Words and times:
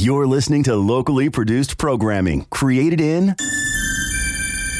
You're 0.00 0.28
listening 0.28 0.62
to 0.62 0.76
locally 0.76 1.28
produced 1.28 1.76
programming 1.76 2.44
created 2.50 3.00
in 3.00 3.34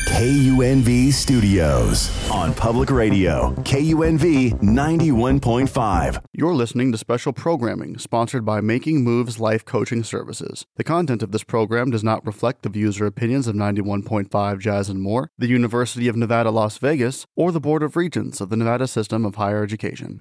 KUNV 0.06 1.12
Studios 1.12 2.30
on 2.30 2.54
Public 2.54 2.88
Radio, 2.88 3.52
KUNV 3.64 4.60
91.5. 4.60 6.24
You're 6.32 6.54
listening 6.54 6.92
to 6.92 6.98
special 6.98 7.32
programming 7.32 7.98
sponsored 7.98 8.44
by 8.44 8.60
Making 8.60 9.02
Moves 9.02 9.40
Life 9.40 9.64
Coaching 9.64 10.04
Services. 10.04 10.64
The 10.76 10.84
content 10.84 11.24
of 11.24 11.32
this 11.32 11.42
program 11.42 11.90
does 11.90 12.04
not 12.04 12.24
reflect 12.24 12.62
the 12.62 12.68
views 12.68 13.00
or 13.00 13.06
opinions 13.06 13.48
of 13.48 13.56
91.5 13.56 14.60
Jazz 14.60 14.88
and 14.88 15.02
More, 15.02 15.32
the 15.36 15.48
University 15.48 16.06
of 16.06 16.14
Nevada, 16.14 16.52
Las 16.52 16.78
Vegas, 16.78 17.26
or 17.34 17.50
the 17.50 17.58
Board 17.58 17.82
of 17.82 17.96
Regents 17.96 18.40
of 18.40 18.50
the 18.50 18.56
Nevada 18.56 18.86
System 18.86 19.24
of 19.24 19.34
Higher 19.34 19.64
Education. 19.64 20.16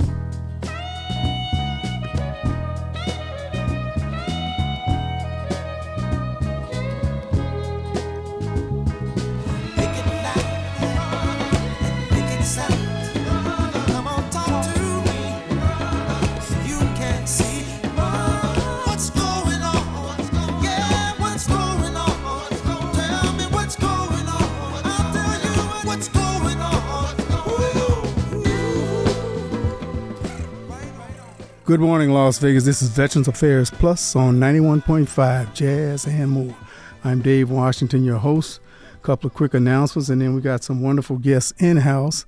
Good 31.68 31.82
morning, 31.82 32.12
Las 32.12 32.40
Vegas. 32.40 32.64
This 32.64 32.82
is 32.82 32.88
Veterans 32.88 33.28
Affairs 33.28 33.70
Plus 33.70 34.16
on 34.16 34.40
91.5 34.40 35.54
Jazz 35.54 36.06
and 36.08 36.32
More. 36.32 36.56
I'm 37.04 37.22
Dave 37.22 37.50
Washington, 37.50 38.06
your 38.06 38.20
host. 38.20 38.62
A 38.96 39.00
couple 39.00 39.28
of 39.28 39.34
quick 39.34 39.54
announcements, 39.54 40.08
and 40.08 40.22
then 40.22 40.34
we 40.34 40.40
got 40.40 40.64
some 40.64 40.82
wonderful 40.82 41.18
guests 41.18 41.52
in 41.58 41.76
house. 41.76 42.26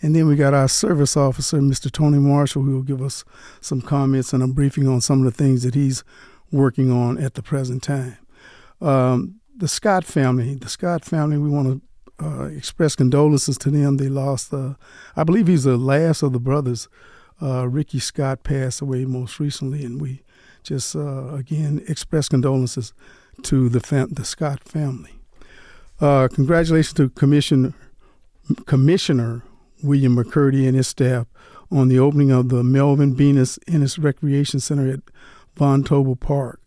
And 0.00 0.16
then 0.16 0.26
we 0.26 0.36
got 0.36 0.54
our 0.54 0.68
service 0.68 1.18
officer, 1.18 1.58
Mr. 1.58 1.92
Tony 1.92 2.16
Marshall, 2.16 2.62
who 2.62 2.76
will 2.76 2.82
give 2.82 3.02
us 3.02 3.26
some 3.60 3.82
comments 3.82 4.32
and 4.32 4.42
a 4.42 4.46
briefing 4.46 4.88
on 4.88 5.02
some 5.02 5.18
of 5.18 5.26
the 5.26 5.44
things 5.44 5.64
that 5.64 5.74
he's 5.74 6.02
working 6.50 6.90
on 6.90 7.18
at 7.18 7.34
the 7.34 7.42
present 7.42 7.82
time. 7.82 8.16
Um, 8.80 9.38
the 9.54 9.68
Scott 9.68 10.06
family, 10.06 10.54
the 10.54 10.70
Scott 10.70 11.04
family, 11.04 11.36
we 11.36 11.50
want 11.50 11.82
to 12.18 12.26
uh, 12.26 12.44
express 12.46 12.96
condolences 12.96 13.58
to 13.58 13.70
them. 13.70 13.98
They 13.98 14.08
lost, 14.08 14.54
uh, 14.54 14.76
I 15.14 15.24
believe 15.24 15.46
he's 15.46 15.64
the 15.64 15.76
last 15.76 16.22
of 16.22 16.32
the 16.32 16.40
brothers 16.40 16.88
uh, 17.42 17.68
Ricky 17.68 17.98
Scott 17.98 18.42
passed 18.42 18.80
away 18.80 19.04
most 19.04 19.38
recently, 19.40 19.84
and 19.84 20.00
we 20.00 20.22
just 20.62 20.96
uh, 20.96 21.34
again 21.34 21.82
express 21.88 22.28
condolences 22.28 22.92
to 23.42 23.68
the 23.68 23.80
fam- 23.80 24.10
the 24.10 24.24
Scott 24.24 24.62
family. 24.64 25.12
Uh, 26.00 26.28
congratulations 26.28 26.92
to 26.94 27.08
Commissioner 27.10 27.74
Commissioner 28.66 29.42
William 29.82 30.16
McCurdy 30.16 30.66
and 30.66 30.76
his 30.76 30.88
staff 30.88 31.26
on 31.70 31.88
the 31.88 31.98
opening 31.98 32.30
of 32.30 32.48
the 32.48 32.62
Melvin 32.62 33.14
Venus 33.14 33.58
Ennis 33.66 33.98
Recreation 33.98 34.60
Center 34.60 34.90
at 34.90 35.00
Von 35.56 35.84
Tobel 35.84 36.16
Park. 36.16 36.60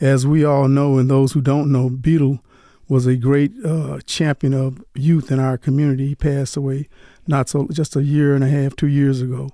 As 0.00 0.26
we 0.26 0.44
all 0.44 0.68
know, 0.68 0.98
and 0.98 1.10
those 1.10 1.32
who 1.32 1.40
don't 1.40 1.70
know, 1.70 1.90
Beetle 1.90 2.40
was 2.88 3.06
a 3.06 3.16
great 3.16 3.52
uh, 3.64 4.00
champion 4.04 4.52
of 4.52 4.82
youth 4.94 5.30
in 5.30 5.38
our 5.38 5.56
community. 5.56 6.08
He 6.08 6.14
passed 6.14 6.56
away 6.56 6.88
not 7.26 7.48
so 7.48 7.68
just 7.70 7.94
a 7.94 8.02
year 8.02 8.34
and 8.34 8.42
a 8.42 8.48
half, 8.48 8.74
two 8.74 8.88
years 8.88 9.20
ago, 9.20 9.50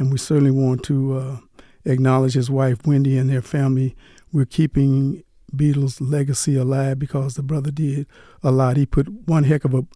and 0.00 0.10
we 0.10 0.18
certainly 0.18 0.50
want 0.50 0.82
to 0.84 1.18
uh, 1.18 1.36
acknowledge 1.84 2.32
his 2.32 2.50
wife 2.50 2.86
Wendy 2.86 3.18
and 3.18 3.28
their 3.28 3.42
family. 3.42 3.94
We're 4.32 4.46
keeping 4.46 5.22
Beetle's 5.54 6.00
legacy 6.00 6.56
alive 6.56 6.98
because 6.98 7.34
the 7.34 7.42
brother 7.42 7.70
did 7.70 8.06
a 8.42 8.50
lot. 8.50 8.78
He 8.78 8.86
put 8.86 9.28
one 9.28 9.44
heck 9.44 9.64
of 9.66 9.74
a 9.74 9.86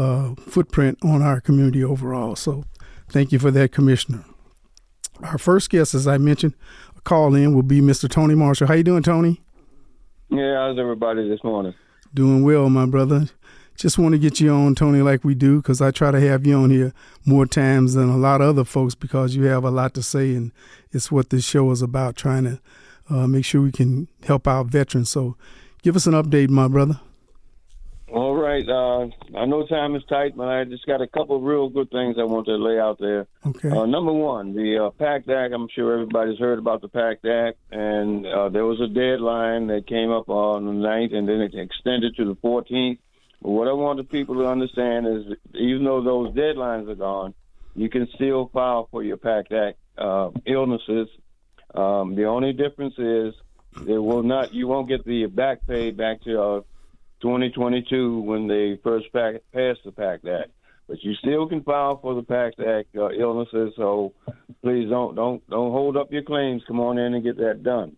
uh, 0.00 0.34
footprint 0.36 0.98
on 1.02 1.20
our 1.20 1.42
community 1.42 1.84
overall. 1.84 2.36
So, 2.36 2.64
thank 3.10 3.32
you 3.32 3.38
for 3.38 3.50
that, 3.50 3.70
Commissioner. 3.70 4.24
Our 5.22 5.38
first 5.38 5.68
guest, 5.68 5.94
as 5.94 6.08
I 6.08 6.16
mentioned, 6.16 6.54
a 6.96 7.00
call 7.02 7.34
in 7.34 7.54
will 7.54 7.62
be 7.62 7.80
Mr. 7.80 8.08
Tony 8.08 8.34
Marshall. 8.34 8.66
How 8.66 8.74
you 8.74 8.82
doing, 8.82 9.02
Tony? 9.02 9.42
Yeah, 10.30 10.56
how's 10.56 10.78
everybody 10.78 11.28
this 11.28 11.44
morning? 11.44 11.74
Doing 12.14 12.44
well, 12.44 12.70
my 12.70 12.86
brother 12.86 13.28
just 13.76 13.98
want 13.98 14.12
to 14.12 14.18
get 14.18 14.40
you 14.40 14.50
on, 14.52 14.74
Tony, 14.74 15.02
like 15.02 15.24
we 15.24 15.34
do, 15.34 15.56
because 15.60 15.80
I 15.80 15.90
try 15.90 16.10
to 16.10 16.20
have 16.20 16.46
you 16.46 16.56
on 16.56 16.70
here 16.70 16.92
more 17.24 17.46
times 17.46 17.94
than 17.94 18.08
a 18.08 18.16
lot 18.16 18.40
of 18.40 18.48
other 18.48 18.64
folks 18.64 18.94
because 18.94 19.34
you 19.34 19.44
have 19.44 19.64
a 19.64 19.70
lot 19.70 19.94
to 19.94 20.02
say, 20.02 20.34
and 20.34 20.52
it's 20.92 21.10
what 21.10 21.30
this 21.30 21.44
show 21.44 21.70
is 21.70 21.82
about 21.82 22.16
trying 22.16 22.44
to 22.44 22.60
uh, 23.10 23.26
make 23.26 23.44
sure 23.44 23.60
we 23.60 23.72
can 23.72 24.08
help 24.24 24.46
our 24.46 24.64
veterans. 24.64 25.10
So 25.10 25.36
give 25.82 25.96
us 25.96 26.06
an 26.06 26.14
update, 26.14 26.50
my 26.50 26.68
brother. 26.68 27.00
All 28.14 28.36
right. 28.36 28.66
Uh, 28.68 29.08
I 29.36 29.44
know 29.44 29.66
time 29.66 29.96
is 29.96 30.04
tight, 30.08 30.36
but 30.36 30.46
I 30.46 30.62
just 30.62 30.86
got 30.86 31.00
a 31.02 31.06
couple 31.08 31.36
of 31.36 31.42
real 31.42 31.68
good 31.68 31.90
things 31.90 32.14
I 32.16 32.22
want 32.22 32.46
to 32.46 32.54
lay 32.54 32.78
out 32.78 33.00
there. 33.00 33.26
Okay. 33.44 33.68
Uh, 33.68 33.86
number 33.86 34.12
one, 34.12 34.54
the 34.54 34.84
uh, 34.86 34.90
PACT 34.90 35.28
Act. 35.28 35.52
I'm 35.52 35.66
sure 35.74 35.94
everybody's 35.94 36.38
heard 36.38 36.60
about 36.60 36.80
the 36.80 36.86
PACT 36.86 37.26
Act, 37.26 37.58
and 37.72 38.24
uh, 38.24 38.50
there 38.50 38.64
was 38.64 38.80
a 38.80 38.86
deadline 38.86 39.66
that 39.66 39.88
came 39.88 40.12
up 40.12 40.28
on 40.28 40.64
the 40.64 40.70
9th, 40.70 41.12
and 41.12 41.28
then 41.28 41.40
it 41.40 41.54
extended 41.56 42.14
to 42.14 42.24
the 42.24 42.36
14th. 42.36 42.98
But 43.44 43.50
what 43.50 43.68
I 43.68 43.72
want 43.74 43.98
the 43.98 44.04
people 44.04 44.36
to 44.36 44.48
understand 44.48 45.06
is, 45.06 45.36
even 45.52 45.84
though 45.84 46.02
those 46.02 46.30
deadlines 46.34 46.88
are 46.88 46.94
gone, 46.94 47.34
you 47.76 47.90
can 47.90 48.08
still 48.14 48.48
file 48.54 48.88
for 48.90 49.02
your 49.02 49.18
PACT 49.18 49.52
Act 49.52 49.78
uh, 49.98 50.30
illnesses. 50.46 51.08
Um, 51.74 52.14
the 52.14 52.24
only 52.24 52.54
difference 52.54 52.94
is 52.96 53.34
they 53.82 53.98
will 53.98 54.22
not. 54.22 54.54
You 54.54 54.66
won't 54.66 54.88
get 54.88 55.04
the 55.04 55.26
back 55.26 55.66
pay 55.66 55.90
back 55.90 56.22
to 56.22 56.40
uh, 56.40 56.60
2022 57.20 58.20
when 58.20 58.48
they 58.48 58.80
first 58.82 59.12
pack, 59.12 59.42
passed 59.52 59.80
the 59.84 59.92
PACT 59.92 60.26
Act. 60.26 60.50
But 60.88 61.02
you 61.02 61.12
still 61.14 61.46
can 61.46 61.62
file 61.64 61.98
for 61.98 62.14
the 62.14 62.22
PACT 62.22 62.60
Act 62.60 62.96
uh, 62.96 63.10
illnesses. 63.10 63.74
So 63.76 64.14
please 64.62 64.88
don't 64.88 65.14
don't 65.16 65.46
don't 65.50 65.70
hold 65.70 65.98
up 65.98 66.10
your 66.10 66.22
claims. 66.22 66.62
Come 66.66 66.80
on 66.80 66.96
in 66.96 67.12
and 67.12 67.22
get 67.22 67.36
that 67.36 67.62
done. 67.62 67.96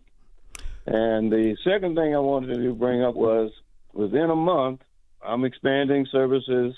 And 0.85 1.31
the 1.31 1.55
second 1.63 1.95
thing 1.95 2.13
I 2.13 2.19
wanted 2.19 2.61
to 2.61 2.73
bring 2.73 3.01
up 3.01 3.15
was 3.15 3.51
within 3.93 4.29
a 4.29 4.35
month, 4.35 4.81
I'm 5.25 5.45
expanding 5.45 6.07
services 6.11 6.75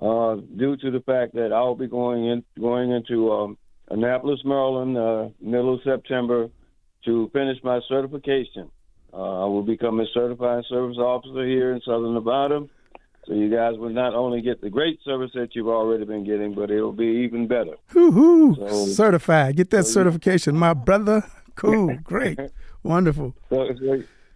uh, 0.00 0.36
due 0.56 0.76
to 0.76 0.90
the 0.90 1.00
fact 1.06 1.34
that 1.34 1.52
I'll 1.52 1.74
be 1.74 1.86
going 1.86 2.26
in 2.26 2.44
going 2.58 2.90
into 2.90 3.32
um, 3.32 3.58
Annapolis, 3.88 4.40
Maryland, 4.44 4.96
uh, 4.96 5.28
middle 5.40 5.74
of 5.74 5.80
September 5.84 6.48
to 7.04 7.30
finish 7.32 7.58
my 7.62 7.80
certification. 7.88 8.70
Uh, 9.12 9.44
I 9.44 9.46
will 9.46 9.62
become 9.62 10.00
a 10.00 10.06
certified 10.12 10.64
service 10.68 10.98
officer 10.98 11.46
here 11.46 11.72
in 11.72 11.80
Southern 11.80 12.14
Nevada. 12.14 12.66
So 13.26 13.34
you 13.34 13.50
guys 13.50 13.76
will 13.76 13.90
not 13.90 14.14
only 14.14 14.40
get 14.40 14.60
the 14.60 14.70
great 14.70 15.00
service 15.04 15.30
that 15.34 15.54
you've 15.54 15.68
already 15.68 16.04
been 16.04 16.24
getting, 16.24 16.54
but 16.54 16.70
it'll 16.70 16.92
be 16.92 17.24
even 17.24 17.48
better. 17.48 17.74
Hoo-hoo. 17.88 18.54
So, 18.56 18.86
certified. 18.86 19.56
Get 19.56 19.70
that 19.70 19.84
so 19.84 19.92
certification, 19.92 20.56
my 20.56 20.74
brother. 20.74 21.24
Cool. 21.56 21.96
Great. 22.04 22.38
Wonderful. 22.84 23.34
So, 23.48 23.68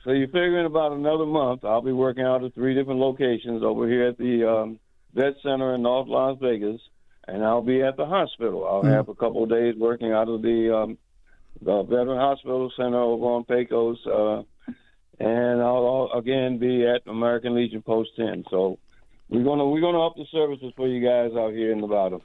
so, 0.05 0.13
you 0.13 0.27
figure 0.27 0.59
in 0.59 0.67
about 0.67 0.93
another 0.93 1.27
month, 1.27 1.65
I'll 1.65 1.83
be 1.83 1.93
working 1.93 2.25
out 2.25 2.43
of 2.43 2.55
three 2.55 2.75
different 2.75 3.01
locations 3.01 3.63
over 3.63 3.87
here 3.87 4.09
at 4.09 4.17
the 4.17 4.49
um, 4.49 4.81
Vet 5.15 5.35
Center 5.43 5.75
in 5.75 5.83
North 5.83 6.09
Las 6.09 6.39
Vegas, 6.41 6.81
and 7.29 7.45
I'll 7.45 7.63
be 7.63 7.83
at 7.83 7.97
the 7.99 8.07
hospital. 8.07 8.67
I'll 8.67 8.83
mm. 8.83 8.95
have 8.95 9.09
a 9.09 9.15
couple 9.15 9.43
of 9.43 9.51
days 9.51 9.75
working 9.77 10.13
out 10.13 10.29
of 10.29 10.41
the, 10.41 10.75
um, 10.75 10.99
the 11.61 11.83
Veteran 11.83 12.19
Hospital 12.19 12.73
Center 12.77 12.99
over 12.99 13.25
on 13.27 13.45
Pecos, 13.45 13.99
uh, 14.07 14.43
and 15.19 15.61
I'll, 15.61 16.11
I'll 16.13 16.19
again 16.19 16.59
be 16.59 16.87
at 16.87 17.03
American 17.07 17.55
Legion 17.55 17.83
Post 17.83 18.11
10. 18.17 18.45
So 18.51 18.79
we're 19.29 19.45
gonna 19.45 19.67
we're 19.67 19.83
gonna 19.83 20.05
up 20.05 20.17
the 20.17 20.25
services 20.33 20.73
for 20.77 20.89
you 20.89 21.07
guys 21.07 21.33
out 21.37 21.53
here 21.53 21.73
in 21.73 21.81
Nevada. 21.81 22.21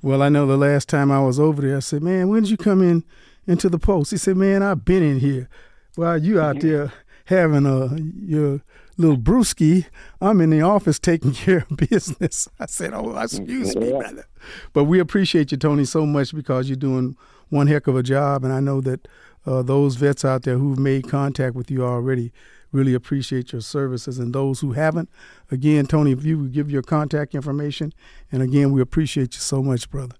Well, 0.00 0.22
I 0.22 0.28
know 0.28 0.46
the 0.46 0.56
last 0.56 0.88
time 0.88 1.10
I 1.10 1.20
was 1.20 1.40
over 1.40 1.60
there, 1.60 1.76
I 1.76 1.80
said, 1.80 2.02
"Man, 2.02 2.28
when 2.28 2.44
did 2.44 2.50
you 2.50 2.56
come 2.56 2.82
in 2.82 3.04
into 3.46 3.68
the 3.68 3.78
post?" 3.78 4.12
He 4.12 4.16
said, 4.16 4.36
"Man, 4.36 4.62
I've 4.62 4.84
been 4.84 5.02
in 5.02 5.18
here." 5.18 5.48
Well, 5.96 6.16
you 6.16 6.40
out 6.40 6.60
there 6.60 6.92
having 7.26 7.66
a 7.66 7.96
your 8.24 8.62
little 8.96 9.18
brewski. 9.18 9.86
I'm 10.20 10.40
in 10.40 10.50
the 10.50 10.62
office 10.62 10.98
taking 10.98 11.32
care 11.34 11.66
of 11.70 11.76
business. 11.76 12.48
I 12.58 12.66
said, 12.66 12.92
"Oh, 12.94 13.16
excuse 13.18 13.76
me, 13.76 13.90
brother," 13.90 14.26
but 14.72 14.84
we 14.84 14.98
appreciate 14.98 15.52
you, 15.52 15.58
Tony, 15.58 15.84
so 15.84 16.06
much 16.06 16.34
because 16.34 16.68
you're 16.68 16.76
doing 16.76 17.16
one 17.48 17.66
heck 17.66 17.86
of 17.86 17.96
a 17.96 18.02
job, 18.02 18.44
and 18.44 18.52
I 18.52 18.60
know 18.60 18.80
that 18.80 19.06
uh, 19.46 19.62
those 19.62 19.96
vets 19.96 20.24
out 20.24 20.42
there 20.42 20.58
who've 20.58 20.78
made 20.78 21.08
contact 21.08 21.54
with 21.54 21.70
you 21.70 21.84
already 21.84 22.32
really 22.72 22.94
appreciate 22.94 23.52
your 23.52 23.60
services, 23.60 24.18
and 24.18 24.34
those 24.34 24.60
who 24.60 24.72
haven't, 24.72 25.08
again, 25.50 25.86
Tony, 25.86 26.10
if 26.12 26.24
you 26.24 26.38
would 26.38 26.52
give 26.52 26.70
your 26.70 26.82
contact 26.82 27.34
information, 27.34 27.92
and 28.32 28.42
again, 28.42 28.72
we 28.72 28.80
appreciate 28.80 29.34
you 29.34 29.40
so 29.40 29.62
much, 29.62 29.88
brother. 29.88 30.16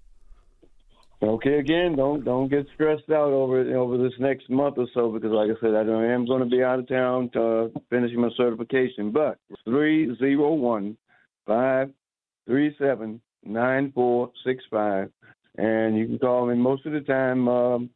Okay, 1.19 1.57
again, 1.57 1.95
don't 1.95 2.23
don't 2.23 2.47
get 2.47 2.67
stressed 2.75 3.09
out 3.09 3.31
over 3.31 3.59
over 3.75 3.97
this 3.97 4.13
next 4.19 4.51
month 4.51 4.77
or 4.77 4.87
so 4.93 5.11
because, 5.11 5.31
like 5.31 5.49
I 5.49 5.59
said, 5.59 5.73
I 5.73 5.81
am 6.13 6.27
going 6.27 6.43
to 6.43 6.45
be 6.45 6.61
out 6.61 6.77
of 6.77 6.87
town 6.87 7.31
to 7.33 7.71
finishing 7.89 8.21
my 8.21 8.29
certification. 8.37 9.11
But 9.11 9.39
three 9.65 10.15
zero 10.19 10.53
one 10.53 10.95
five 11.47 11.89
three 12.45 12.75
seven 12.77 13.19
nine 13.43 13.91
four 13.95 14.31
six 14.45 14.63
five, 14.69 15.11
and 15.57 15.97
you 15.97 16.05
can 16.05 16.19
call 16.19 16.45
me 16.45 16.55
most 16.55 16.85
of 16.85 16.93
the 16.93 17.01
time. 17.01 17.47
Um, 17.47 17.89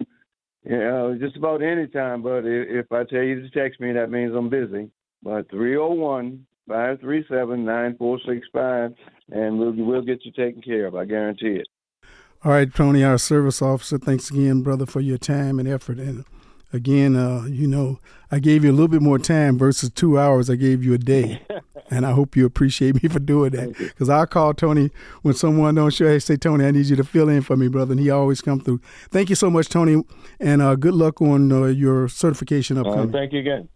know, 0.65 1.15
just 1.19 1.37
about 1.37 1.61
any 1.61 1.85
time. 1.87 2.23
But 2.23 2.39
if 2.39 2.85
if 2.85 2.91
I 2.91 3.03
tell 3.03 3.21
you 3.21 3.41
to 3.41 3.49
text 3.51 3.79
me, 3.79 3.93
that 3.93 4.09
means 4.09 4.33
I'm 4.35 4.49
busy. 4.49 4.89
But 5.21 5.47
three 5.51 5.73
zero 5.73 5.93
one 5.93 6.47
five 6.67 6.99
three 6.99 7.23
seven 7.29 7.65
nine 7.65 7.97
four 7.97 8.19
six 8.27 8.47
five, 8.51 8.93
and 9.29 9.59
we'll, 9.59 9.73
we'll 9.73 10.01
get 10.01 10.25
you 10.25 10.31
taken 10.31 10.63
care 10.63 10.87
of. 10.87 10.95
I 10.95 11.05
guarantee 11.05 11.59
it. 11.59 11.67
All 12.43 12.51
right, 12.51 12.73
Tony, 12.73 13.03
our 13.03 13.19
service 13.19 13.61
officer, 13.61 13.99
thanks 13.99 14.31
again, 14.31 14.63
brother, 14.63 14.87
for 14.87 14.99
your 14.99 15.19
time 15.19 15.59
and 15.59 15.67
effort. 15.67 15.99
And 15.99 16.25
again, 16.73 17.15
uh, 17.15 17.43
you 17.43 17.67
know, 17.67 17.99
I 18.31 18.39
gave 18.39 18.63
you 18.63 18.71
a 18.71 18.73
little 18.73 18.87
bit 18.87 19.03
more 19.03 19.19
time 19.19 19.59
versus 19.59 19.91
two 19.91 20.17
hours. 20.17 20.49
I 20.49 20.55
gave 20.55 20.83
you 20.83 20.95
a 20.95 20.97
day, 20.97 21.43
and 21.91 22.03
I 22.03 22.13
hope 22.13 22.35
you 22.35 22.47
appreciate 22.47 23.03
me 23.03 23.09
for 23.11 23.19
doing 23.19 23.51
that. 23.51 23.77
Because 23.77 24.09
I 24.09 24.25
call 24.25 24.55
Tony 24.55 24.89
when 25.21 25.35
someone 25.35 25.75
don't 25.75 25.93
show. 25.93 26.07
Hey, 26.07 26.17
say, 26.17 26.35
Tony, 26.35 26.65
I 26.65 26.71
need 26.71 26.87
you 26.87 26.95
to 26.95 27.03
fill 27.03 27.29
in 27.29 27.43
for 27.43 27.55
me, 27.55 27.67
brother, 27.67 27.91
and 27.91 28.01
he 28.01 28.09
always 28.09 28.41
come 28.41 28.59
through. 28.59 28.81
Thank 29.11 29.29
you 29.29 29.35
so 29.35 29.51
much, 29.51 29.69
Tony, 29.69 30.03
and 30.39 30.63
uh, 30.63 30.73
good 30.73 30.95
luck 30.95 31.21
on 31.21 31.51
uh, 31.51 31.65
your 31.65 32.07
certification 32.07 32.75
upcoming. 32.75 33.09
Uh, 33.09 33.19
thank 33.19 33.33
you 33.33 33.39
again. 33.41 33.69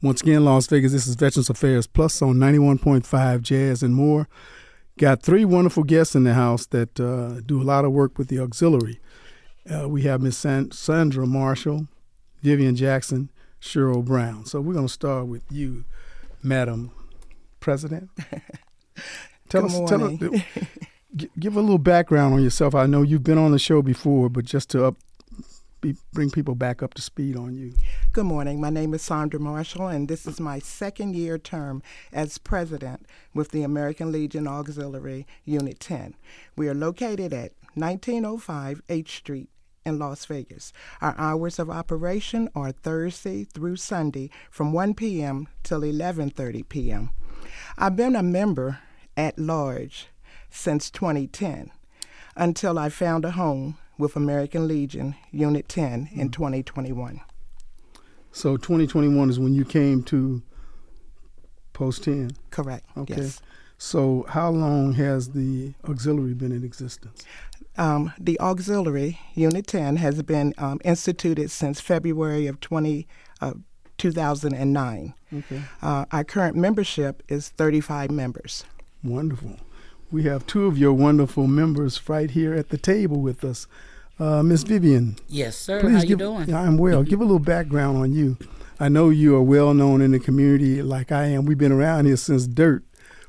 Once 0.00 0.22
again, 0.22 0.42
Las 0.44 0.68
Vegas, 0.68 0.92
this 0.92 1.06
is 1.06 1.16
Veterans 1.16 1.50
Affairs 1.50 1.86
Plus 1.86 2.22
on 2.22 2.36
91.5 2.36 3.42
Jazz 3.42 3.82
and 3.82 3.94
more. 3.94 4.26
Got 4.98 5.22
three 5.22 5.44
wonderful 5.44 5.82
guests 5.84 6.14
in 6.14 6.24
the 6.24 6.34
house 6.34 6.66
that 6.66 6.98
uh, 6.98 7.40
do 7.44 7.60
a 7.60 7.64
lot 7.64 7.84
of 7.84 7.92
work 7.92 8.16
with 8.16 8.28
the 8.28 8.38
auxiliary. 8.38 8.98
Uh, 9.70 9.88
we 9.88 10.02
have 10.02 10.22
Miss 10.22 10.38
San- 10.38 10.70
Sandra 10.70 11.26
Marshall, 11.26 11.86
Vivian 12.42 12.76
Jackson, 12.76 13.28
Cheryl 13.60 14.04
Brown. 14.04 14.46
So 14.46 14.60
we're 14.60 14.72
going 14.72 14.86
to 14.86 14.92
start 14.92 15.26
with 15.26 15.42
you, 15.50 15.84
Madam 16.42 16.92
President. 17.60 18.08
tell 19.50 19.62
Good 19.62 19.70
us, 19.70 19.74
morning. 19.74 20.18
tell 20.18 20.34
us, 20.34 20.42
give 21.38 21.56
a 21.56 21.60
little 21.60 21.78
background 21.78 22.32
on 22.34 22.42
yourself. 22.42 22.74
I 22.74 22.86
know 22.86 23.02
you've 23.02 23.24
been 23.24 23.38
on 23.38 23.52
the 23.52 23.58
show 23.58 23.82
before, 23.82 24.30
but 24.30 24.44
just 24.46 24.70
to 24.70 24.84
up, 24.86 24.96
bring 26.12 26.30
people 26.30 26.54
back 26.54 26.82
up 26.82 26.94
to 26.94 27.02
speed 27.02 27.36
on 27.36 27.56
you. 27.56 27.74
Good 28.12 28.24
morning. 28.26 28.60
My 28.60 28.70
name 28.70 28.94
is 28.94 29.02
Sandra 29.02 29.38
Marshall, 29.38 29.88
and 29.88 30.08
this 30.08 30.26
is 30.26 30.40
my 30.40 30.58
second 30.58 31.14
year 31.14 31.38
term 31.38 31.82
as 32.12 32.38
president 32.38 33.06
with 33.34 33.50
the 33.50 33.62
American 33.62 34.10
Legion 34.10 34.48
Auxiliary 34.48 35.26
Unit 35.44 35.78
10. 35.80 36.14
We 36.56 36.68
are 36.68 36.74
located 36.74 37.32
at 37.32 37.52
1905 37.74 38.82
H 38.88 39.16
Street 39.18 39.50
in 39.84 39.98
Las 39.98 40.24
Vegas. 40.26 40.72
Our 41.00 41.14
hours 41.16 41.58
of 41.58 41.70
operation 41.70 42.48
are 42.54 42.72
Thursday 42.72 43.44
through 43.44 43.76
Sunday 43.76 44.30
from 44.50 44.72
1 44.72 44.94
p.m. 44.94 45.48
till 45.62 45.80
11:30 45.80 46.68
p.m. 46.68 47.10
I've 47.78 47.96
been 47.96 48.16
a 48.16 48.22
member 48.22 48.80
at 49.16 49.38
large 49.38 50.08
since 50.50 50.90
2010 50.90 51.70
until 52.36 52.78
I 52.78 52.88
found 52.88 53.24
a 53.24 53.32
home 53.32 53.78
with 53.98 54.16
American 54.16 54.68
Legion 54.68 55.14
Unit 55.30 55.68
10 55.68 56.10
in 56.12 56.30
2021. 56.30 57.20
So 58.32 58.56
2021 58.56 59.30
is 59.30 59.38
when 59.38 59.54
you 59.54 59.64
came 59.64 60.02
to 60.04 60.42
Post 61.72 62.04
10? 62.04 62.30
Correct. 62.50 62.86
Okay. 62.96 63.16
Yes. 63.16 63.40
So 63.78 64.24
how 64.28 64.50
long 64.50 64.94
has 64.94 65.30
the 65.30 65.74
auxiliary 65.88 66.34
been 66.34 66.52
in 66.52 66.64
existence? 66.64 67.24
Um, 67.76 68.12
the 68.18 68.40
auxiliary, 68.40 69.20
Unit 69.34 69.66
10, 69.66 69.96
has 69.96 70.22
been 70.22 70.54
um, 70.56 70.80
instituted 70.84 71.50
since 71.50 71.80
February 71.80 72.46
of 72.46 72.60
20, 72.60 73.06
uh, 73.42 73.52
2009. 73.98 75.14
Okay. 75.34 75.62
Uh, 75.82 76.06
our 76.10 76.24
current 76.24 76.56
membership 76.56 77.22
is 77.28 77.50
35 77.50 78.10
members. 78.10 78.64
Wonderful 79.02 79.58
we 80.10 80.22
have 80.24 80.46
two 80.46 80.66
of 80.66 80.78
your 80.78 80.92
wonderful 80.92 81.46
members 81.46 82.08
right 82.08 82.30
here 82.30 82.54
at 82.54 82.70
the 82.70 82.78
table 82.78 83.20
with 83.20 83.44
us. 83.44 83.66
Uh, 84.18 84.42
Miss 84.42 84.62
Vivian. 84.62 85.16
Yes, 85.28 85.56
sir. 85.56 85.80
Please 85.80 85.94
How 85.94 86.00
give, 86.00 86.10
you 86.10 86.16
doing? 86.16 86.54
I'm 86.54 86.78
well. 86.78 87.02
give 87.02 87.20
a 87.20 87.24
little 87.24 87.38
background 87.38 87.98
on 87.98 88.12
you. 88.14 88.38
I 88.80 88.88
know 88.88 89.10
you 89.10 89.36
are 89.36 89.42
well 89.42 89.74
known 89.74 90.00
in 90.00 90.12
the 90.12 90.18
community 90.18 90.82
like 90.82 91.12
I 91.12 91.26
am. 91.26 91.44
We've 91.44 91.58
been 91.58 91.72
around 91.72 92.06
here 92.06 92.16
since 92.16 92.46
dirt. 92.46 92.82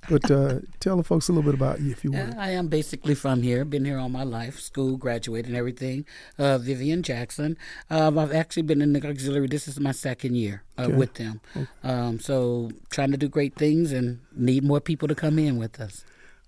But 0.09 0.31
uh, 0.31 0.59
tell 0.79 0.97
the 0.97 1.03
folks 1.03 1.27
a 1.27 1.33
little 1.33 1.44
bit 1.44 1.53
about 1.53 1.81
you, 1.81 1.91
if 1.91 2.03
you 2.03 2.12
would. 2.12 2.35
I 2.38 2.51
am 2.51 2.68
basically 2.68 3.15
from 3.15 3.41
here. 3.41 3.65
Been 3.65 3.85
here 3.85 3.97
all 3.97 4.09
my 4.09 4.23
life. 4.23 4.59
School, 4.59 4.97
graduated, 4.97 5.47
and 5.47 5.57
everything. 5.57 6.06
Uh, 6.38 6.57
Vivian 6.57 7.03
Jackson. 7.03 7.57
Um, 7.89 8.18
I've 8.18 8.33
actually 8.33 8.63
been 8.63 8.81
in 8.81 8.94
the 8.94 9.06
auxiliary. 9.06 9.47
This 9.47 9.68
is 9.68 9.80
my 9.80 9.91
second 9.91 10.35
year 10.35 10.63
uh, 10.77 10.83
okay. 10.83 10.94
with 10.94 11.13
them. 11.15 11.41
Okay. 11.56 11.68
Um, 11.83 12.19
so 12.19 12.71
trying 12.89 13.12
to 13.12 13.18
do 13.18 13.27
great 13.27 13.56
things 13.56 13.91
and 13.91 14.19
need 14.33 14.63
more 14.63 14.80
people 14.80 15.07
to 15.07 15.15
come 15.15 15.38
in 15.39 15.57
with 15.57 15.80
us. 15.81 16.06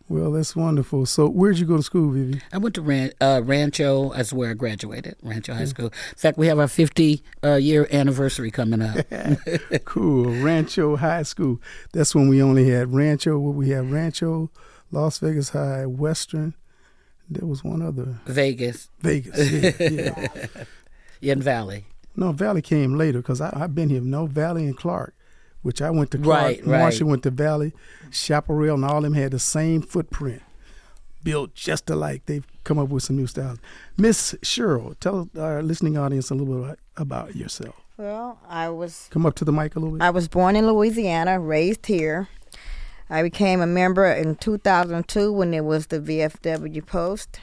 Well, 0.10 0.32
that's 0.32 0.56
wonderful. 0.56 1.06
So, 1.06 1.30
where'd 1.30 1.60
you 1.60 1.68
go 1.68 1.78
to 1.78 1.84
school, 1.84 2.10
Vivi? 2.10 2.42
I 2.52 2.58
went 2.58 2.74
to 2.76 2.82
Ran- 2.82 3.14
uh, 3.22 3.42
Rancho. 3.44 4.12
That's 4.14 4.34
where 4.34 4.50
I 4.50 4.54
graduated, 4.56 5.16
Rancho 5.22 5.54
High 5.54 5.66
School. 5.66 5.86
In 5.86 6.16
fact, 6.18 6.36
we 6.36 6.48
have 6.48 6.58
our 6.58 6.68
50 6.68 7.24
uh, 7.44 7.54
year 7.54 7.88
anniversary 7.92 8.50
coming 8.50 8.82
up. 8.82 9.06
cool. 9.86 10.26
Rancho 10.42 10.96
High 10.96 11.22
School. 11.22 11.62
That's 11.94 12.16
when 12.16 12.28
we 12.28 12.42
only 12.42 12.68
had 12.72 12.92
Rancho. 12.92 13.38
What 13.38 13.54
we 13.54 13.70
had 13.70 13.92
Rancho, 13.92 14.50
Las 14.92 15.20
Vegas 15.20 15.50
High, 15.50 15.86
Western. 15.86 16.56
There 17.30 17.46
was 17.46 17.64
one 17.64 17.84
other. 17.84 18.20
Vegas. 18.26 18.90
Vegas. 19.02 19.80
Yeah. 19.80 20.28
yeah. 20.42 20.64
in 21.34 21.42
Valley. 21.44 21.86
No, 22.16 22.32
Valley 22.32 22.64
came 22.64 22.96
later 22.96 23.20
because 23.20 23.42
I've 23.42 23.76
been 23.76 23.90
here. 23.90 24.02
No, 24.02 24.26
Valley 24.26 24.66
and 24.66 24.76
Clark 24.76 25.14
which 25.62 25.82
I 25.82 25.90
went 25.90 26.12
to 26.12 26.18
Clark. 26.18 26.44
Right, 26.44 26.66
Marshall 26.66 27.08
went 27.08 27.24
to 27.24 27.32
Valley. 27.32 27.74
Chaparral 28.12 28.76
and 28.76 28.86
all 28.86 28.98
of 28.98 29.04
them 29.04 29.14
had 29.14 29.32
the 29.32 29.40
same 29.40 29.82
footprint, 29.82 30.42
built 31.24 31.54
just 31.54 31.90
alike. 31.90 32.24
They've 32.26 32.46
come 32.64 32.80
up 32.80 32.90
with 32.90 33.04
some 33.04 33.18
new 33.18 33.28
styles. 33.28 33.60
Miss 33.98 34.34
Cheryl, 34.42 34.98
tell 35.00 35.30
our 35.40 35.62
listening 35.62 35.98
audience 35.98 36.30
a 36.30 36.36
little 36.36 36.64
bit 36.64 36.80
about 36.98 37.36
yourself. 37.36 37.76
Well, 37.98 38.40
I 38.48 38.70
was. 38.70 39.10
Come 39.12 39.26
up 39.26 39.36
to 39.36 39.46
the 39.46 39.52
mic 39.52 39.76
a 39.76 39.80
little 39.80 39.98
bit. 39.98 40.04
I 40.04 40.10
was 40.10 40.28
born 40.28 40.56
in 40.56 40.66
Louisiana, 40.66 41.40
raised 41.40 41.86
here. 41.86 42.30
I 43.10 43.24
became 43.24 43.60
a 43.60 43.68
member 43.68 44.06
in 44.06 44.36
2002 44.36 45.34
when 45.34 45.54
it 45.54 45.66
was 45.66 45.88
the 45.88 46.00
VFW 46.00 46.86
post, 46.86 47.40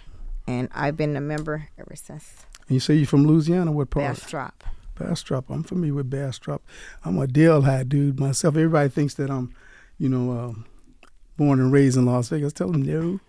and 0.47 0.69
I've 0.73 0.97
been 0.97 1.17
a 1.17 1.21
member 1.21 1.69
ever 1.77 1.95
since. 1.97 2.47
And 2.69 2.75
you 2.75 2.81
say 2.81 2.95
you're 2.95 3.07
from 3.07 3.27
Louisiana? 3.27 3.73
What 3.73 3.91
part? 3.91 4.07
Bastrop. 4.07 4.65
Bastrop. 4.97 5.49
I'm 5.49 5.63
familiar 5.63 5.95
with 5.95 6.11
Bastrop. 6.11 6.63
I'm 7.05 7.19
a 7.19 7.27
Delhi 7.27 7.85
dude 7.85 8.19
myself. 8.19 8.57
Everybody 8.57 8.89
thinks 8.89 9.15
that 9.15 9.31
I'm, 9.31 9.55
you 9.99 10.09
know, 10.09 10.33
uh, 10.33 11.09
born 11.37 11.61
and 11.61 11.73
raised 11.73 11.97
in 11.97 12.07
Las 12.07 12.29
Vegas. 12.29 12.53
Tell 12.53 12.71
them 12.71 12.83
no. 12.83 13.21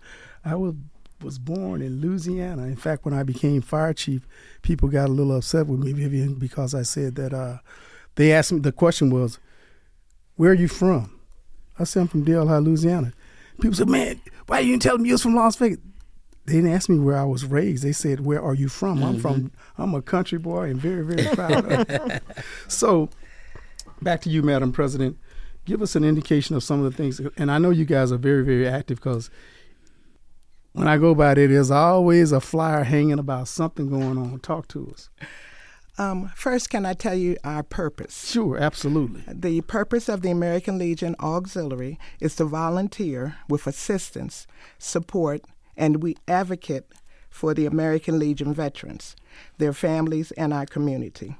I 0.44 0.54
was 0.54 0.74
was 1.20 1.38
born 1.38 1.82
in 1.82 2.00
Louisiana. 2.00 2.64
In 2.64 2.76
fact, 2.76 3.04
when 3.04 3.12
I 3.14 3.22
became 3.22 3.60
fire 3.60 3.92
chief, 3.92 4.26
people 4.62 4.88
got 4.88 5.08
a 5.08 5.12
little 5.12 5.36
upset 5.36 5.66
with 5.66 5.80
me, 5.80 5.92
Vivian, 5.92 6.34
because 6.34 6.74
I 6.74 6.82
said 6.82 7.14
that. 7.16 7.32
Uh, 7.32 7.58
they 8.14 8.32
asked 8.32 8.52
me. 8.52 8.58
The 8.58 8.72
question 8.72 9.10
was, 9.10 9.38
"Where 10.36 10.50
are 10.50 10.54
you 10.54 10.68
from?" 10.68 11.10
I 11.78 11.84
said, 11.84 12.00
"I'm 12.00 12.08
from 12.08 12.24
Delhi, 12.24 12.60
Louisiana." 12.60 13.12
People 13.60 13.76
said, 13.76 13.88
"Man, 13.88 14.20
why 14.46 14.60
you 14.60 14.72
didn't 14.72 14.82
tell 14.82 14.98
me 14.98 15.08
you 15.08 15.14
was 15.14 15.22
from 15.22 15.34
Las 15.34 15.56
Vegas?" 15.56 15.78
They 16.48 16.54
didn't 16.54 16.72
ask 16.72 16.88
me 16.88 16.98
where 16.98 17.18
I 17.18 17.24
was 17.24 17.44
raised. 17.44 17.84
They 17.84 17.92
said, 17.92 18.20
"Where 18.20 18.42
are 18.42 18.54
you 18.54 18.68
from?" 18.68 18.98
Mm-hmm. 18.98 19.06
I'm 19.06 19.20
from. 19.20 19.34
Mm-hmm. 19.34 19.82
I'm 19.82 19.94
a 19.94 20.02
country 20.02 20.38
boy 20.38 20.70
and 20.70 20.80
very, 20.80 21.04
very 21.04 21.34
proud 21.34 21.52
of 21.52 21.90
it. 21.90 22.22
so, 22.68 23.10
back 24.00 24.20
to 24.22 24.30
you, 24.30 24.42
Madam 24.42 24.72
President. 24.72 25.18
Give 25.66 25.82
us 25.82 25.94
an 25.94 26.04
indication 26.04 26.56
of 26.56 26.64
some 26.64 26.82
of 26.82 26.90
the 26.90 26.96
things, 26.96 27.20
and 27.36 27.50
I 27.50 27.58
know 27.58 27.70
you 27.70 27.84
guys 27.84 28.10
are 28.10 28.16
very, 28.16 28.42
very 28.42 28.66
active 28.66 28.96
because 28.96 29.30
when 30.72 30.88
I 30.88 30.96
go 30.96 31.14
by 31.14 31.34
there, 31.34 31.48
there's 31.48 31.70
always 31.70 32.32
a 32.32 32.40
flyer 32.40 32.84
hanging 32.84 33.18
about 33.18 33.48
something 33.48 33.90
going 33.90 34.16
on. 34.16 34.38
Talk 34.40 34.68
to 34.68 34.90
us. 34.90 35.10
Um, 35.98 36.30
first, 36.36 36.70
can 36.70 36.86
I 36.86 36.94
tell 36.94 37.16
you 37.16 37.36
our 37.42 37.64
purpose? 37.64 38.30
Sure, 38.30 38.56
absolutely. 38.56 39.24
The 39.26 39.60
purpose 39.62 40.08
of 40.08 40.22
the 40.22 40.30
American 40.30 40.78
Legion 40.78 41.16
Auxiliary 41.18 41.98
is 42.20 42.36
to 42.36 42.44
volunteer 42.44 43.36
with 43.48 43.66
assistance, 43.66 44.46
support, 44.78 45.42
and 45.78 46.02
we 46.02 46.16
advocate 46.26 46.84
for 47.30 47.54
the 47.54 47.64
American 47.64 48.18
Legion 48.18 48.52
veterans, 48.52 49.16
their 49.58 49.72
families, 49.72 50.32
and 50.32 50.52
our 50.52 50.66
community. 50.66 51.36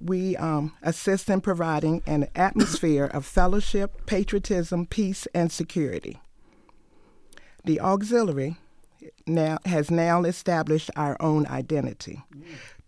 We 0.00 0.36
um, 0.36 0.72
assist 0.82 1.30
in 1.30 1.40
providing 1.40 2.02
an 2.06 2.28
atmosphere 2.34 3.04
of 3.04 3.24
fellowship, 3.24 4.06
patriotism, 4.06 4.86
peace, 4.86 5.28
and 5.34 5.52
security. 5.52 6.20
The 7.64 7.80
auxiliary 7.80 8.56
now 9.26 9.58
has 9.64 9.90
now 9.90 10.22
established 10.24 10.90
our 10.96 11.16
own 11.20 11.46
identity 11.46 12.22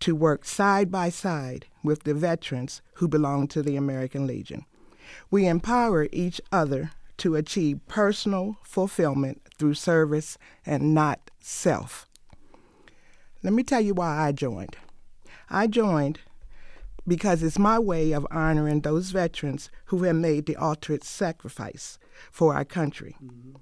to 0.01 0.15
work 0.15 0.45
side 0.45 0.91
by 0.91 1.11
side 1.11 1.67
with 1.83 2.05
the 2.05 2.15
veterans 2.15 2.83
who 2.95 3.09
belong 3.09 3.49
to 3.49 3.63
the 3.63 3.77
American 3.77 4.27
Legion. 4.27 4.65
We 5.31 5.47
empower 5.47 6.09
each 6.13 6.41
other 6.51 6.93
to 7.19 7.37
achieve 7.37 7.81
personal 7.89 8.57
fulfillment 8.63 9.43
through 9.59 9.75
service 9.75 10.39
and 10.65 10.95
not 10.95 11.31
self. 11.41 12.07
Let 13.43 13.53
me 13.53 13.63
tell 13.63 13.81
you 13.81 13.95
why 13.95 14.27
I 14.27 14.33
joined. 14.33 14.77
I 15.49 15.67
joined 15.67 16.21
because 17.07 17.43
it's 17.43 17.59
my 17.59 17.79
way 17.79 18.13
of 18.13 18.27
honoring 18.31 18.81
those 18.81 19.11
veterans 19.11 19.71
who 19.87 20.03
have 20.03 20.17
made 20.17 20.47
the 20.47 20.57
ultimate 20.57 21.05
sacrifice 21.05 21.99
for 22.31 22.55
our 22.55 22.65
country. 22.65 23.17
Mm-hmm. 23.23 23.57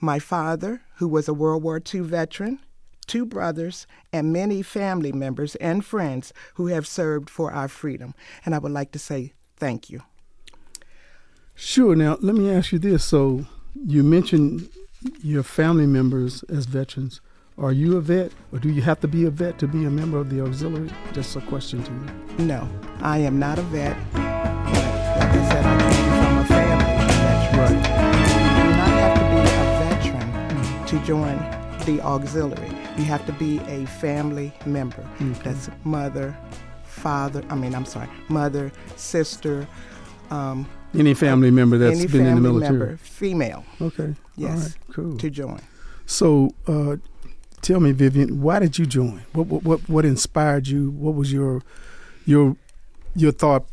My 0.00 0.18
father, 0.18 0.82
who 0.96 1.08
was 1.08 1.28
a 1.28 1.34
World 1.34 1.62
War 1.62 1.80
II 1.80 2.00
veteran, 2.00 2.60
two 3.06 3.24
brothers, 3.24 3.86
and 4.12 4.32
many 4.32 4.62
family 4.62 5.12
members 5.12 5.54
and 5.56 5.84
friends 5.84 6.32
who 6.54 6.66
have 6.68 6.86
served 6.86 7.30
for 7.30 7.52
our 7.52 7.68
freedom. 7.68 8.14
And 8.44 8.54
I 8.54 8.58
would 8.58 8.72
like 8.72 8.92
to 8.92 8.98
say 8.98 9.32
thank 9.56 9.90
you. 9.90 10.02
Sure. 11.58 11.96
Now, 11.96 12.18
let 12.20 12.34
me 12.34 12.50
ask 12.50 12.70
you 12.70 12.78
this. 12.78 13.02
So, 13.02 13.46
you 13.86 14.02
mentioned 14.02 14.68
your 15.22 15.42
family 15.42 15.86
members 15.86 16.42
as 16.44 16.66
veterans. 16.66 17.22
Are 17.56 17.72
you 17.72 17.96
a 17.96 18.02
vet, 18.02 18.32
or 18.52 18.58
do 18.58 18.68
you 18.68 18.82
have 18.82 19.00
to 19.00 19.08
be 19.08 19.24
a 19.24 19.30
vet 19.30 19.58
to 19.60 19.66
be 19.66 19.86
a 19.86 19.90
member 19.90 20.18
of 20.18 20.28
the 20.28 20.42
auxiliary? 20.42 20.90
Just 21.14 21.34
a 21.34 21.40
question 21.40 21.82
to 21.82 21.90
you. 21.90 22.44
No, 22.44 22.68
I 23.00 23.16
am 23.18 23.38
not 23.38 23.58
a 23.58 23.62
vet. 23.62 23.96
But 24.12 24.20
like 24.20 25.30
I 25.30 25.48
said, 25.48 25.64
I 25.64 25.78
came 25.80 26.10
from 26.20 26.38
a 26.38 26.44
family 26.44 26.92
of 26.92 27.10
veterans. 27.24 27.86
You 28.28 28.50
do 28.60 28.68
not 28.76 28.92
have 29.00 29.14
to 29.16 29.24
be 29.32 29.40
a 29.48 30.20
veteran 30.20 30.86
to 30.86 31.06
join 31.06 31.38
the 31.86 32.02
auxiliary. 32.02 32.68
You 32.98 33.04
have 33.04 33.24
to 33.24 33.32
be 33.32 33.60
a 33.60 33.86
family 33.86 34.52
member. 34.66 35.08
That's 35.42 35.70
mother, 35.84 36.36
father. 36.84 37.42
I 37.48 37.54
mean, 37.54 37.74
I'm 37.74 37.86
sorry, 37.86 38.10
mother, 38.28 38.70
sister. 38.96 39.66
Um, 40.30 40.68
Any 40.98 41.14
family 41.14 41.50
member 41.50 41.78
that's 41.78 41.98
any 42.00 42.06
been 42.06 42.20
in 42.26 42.26
the 42.26 42.30
family 42.42 42.42
military. 42.60 42.78
member, 42.78 42.96
female, 42.98 43.64
Okay. 43.80 44.14
Yes. 44.36 44.50
All 44.50 44.62
right. 44.62 44.76
Cool. 44.92 45.18
to 45.18 45.30
join. 45.30 45.60
So, 46.06 46.50
uh, 46.66 46.96
tell 47.62 47.80
me, 47.80 47.92
Vivian, 47.92 48.40
why 48.40 48.58
did 48.58 48.78
you 48.78 48.86
join? 48.86 49.22
What, 49.32 49.46
what 49.46 49.62
what 49.64 49.88
what 49.88 50.04
inspired 50.04 50.68
you? 50.68 50.90
What 50.90 51.14
was 51.14 51.32
your 51.32 51.62
your 52.24 52.56
your 53.14 53.32
thought 53.32 53.66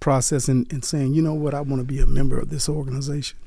process 0.00 0.48
in, 0.48 0.66
in 0.70 0.82
saying, 0.82 1.14
you 1.14 1.22
know 1.22 1.34
what, 1.34 1.54
I 1.54 1.60
want 1.60 1.80
to 1.80 1.84
be 1.84 2.00
a 2.00 2.06
member 2.06 2.38
of 2.38 2.50
this 2.50 2.68
organization? 2.68 3.38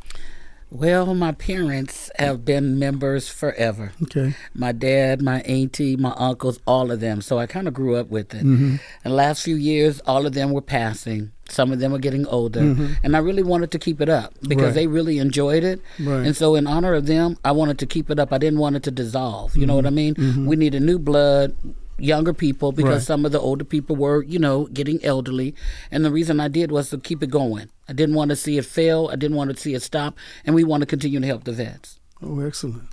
Well, 0.71 1.13
my 1.13 1.31
parents 1.31 2.09
have 2.17 2.43
been 2.43 2.79
members 2.79 3.29
forever. 3.29 3.91
Okay. 4.03 4.33
My 4.53 4.71
dad, 4.71 5.21
my 5.21 5.41
auntie, 5.41 5.95
my 5.95 6.13
uncles, 6.17 6.59
all 6.65 6.91
of 6.91 6.99
them. 6.99 7.21
So 7.21 7.37
I 7.37 7.45
kind 7.45 7.67
of 7.67 7.73
grew 7.73 7.95
up 7.95 8.07
with 8.09 8.33
it. 8.33 8.43
Mm-hmm. 8.43 8.75
In 8.75 8.79
the 9.03 9.09
last 9.09 9.43
few 9.43 9.55
years, 9.55 10.01
all 10.07 10.25
of 10.25 10.33
them 10.33 10.51
were 10.51 10.61
passing. 10.61 11.31
Some 11.49 11.71
of 11.71 11.79
them 11.79 11.93
are 11.93 11.99
getting 11.99 12.25
older. 12.27 12.59
Mm-hmm. 12.61 12.93
And 13.03 13.15
I 13.15 13.19
really 13.19 13.43
wanted 13.43 13.69
to 13.71 13.79
keep 13.79 14.01
it 14.01 14.09
up 14.09 14.33
because 14.41 14.65
Right. 14.67 14.73
they 14.73 14.87
really 14.87 15.19
enjoyed 15.19 15.63
it. 15.63 15.79
Right. 15.99 16.25
And 16.25 16.35
so, 16.35 16.55
in 16.55 16.65
honor 16.67 16.93
of 16.95 17.05
them, 17.05 17.37
I 17.45 17.51
wanted 17.51 17.77
to 17.79 17.85
keep 17.85 18.09
it 18.09 18.17
up. 18.19 18.33
I 18.33 18.37
didn't 18.39 18.59
want 18.59 18.75
it 18.75 18.83
to 18.83 18.91
dissolve. 18.91 19.55
You 19.55 19.65
know 19.67 19.75
what 19.75 19.85
I 19.85 19.91
mean? 19.91 20.45
We 20.47 20.55
needed 20.55 20.81
new 20.81 20.97
blood, 20.97 21.55
younger 21.99 22.33
people, 22.33 22.71
because 22.71 22.85
Mm-hmm. 22.85 22.93
Right. 22.95 23.01
some 23.03 23.25
of 23.25 23.31
the 23.31 23.39
older 23.39 23.63
people 23.63 23.95
were, 23.95 24.23
you 24.23 24.39
know, 24.39 24.65
getting 24.73 25.03
elderly. 25.05 25.53
And 25.91 26.03
the 26.03 26.11
reason 26.11 26.39
I 26.39 26.47
did 26.47 26.71
was 26.71 26.89
to 26.89 26.97
keep 26.97 27.21
it 27.21 27.29
going. 27.29 27.69
I 27.87 27.93
didn't 27.93 28.15
want 28.15 28.29
to 28.29 28.35
see 28.35 28.57
it 28.57 28.65
fail. 28.65 29.09
I 29.13 29.15
didn't 29.15 29.37
want 29.37 29.51
to 29.51 29.57
see 29.57 29.75
it 29.75 29.83
stop. 29.83 30.15
And 30.45 30.55
we 30.55 30.63
want 30.63 30.81
to 30.81 30.87
continue 30.87 31.19
to 31.19 31.27
help 31.27 31.43
the 31.43 31.51
vets. 31.53 31.99
Oh, 32.23 32.39
excellent. 32.41 32.89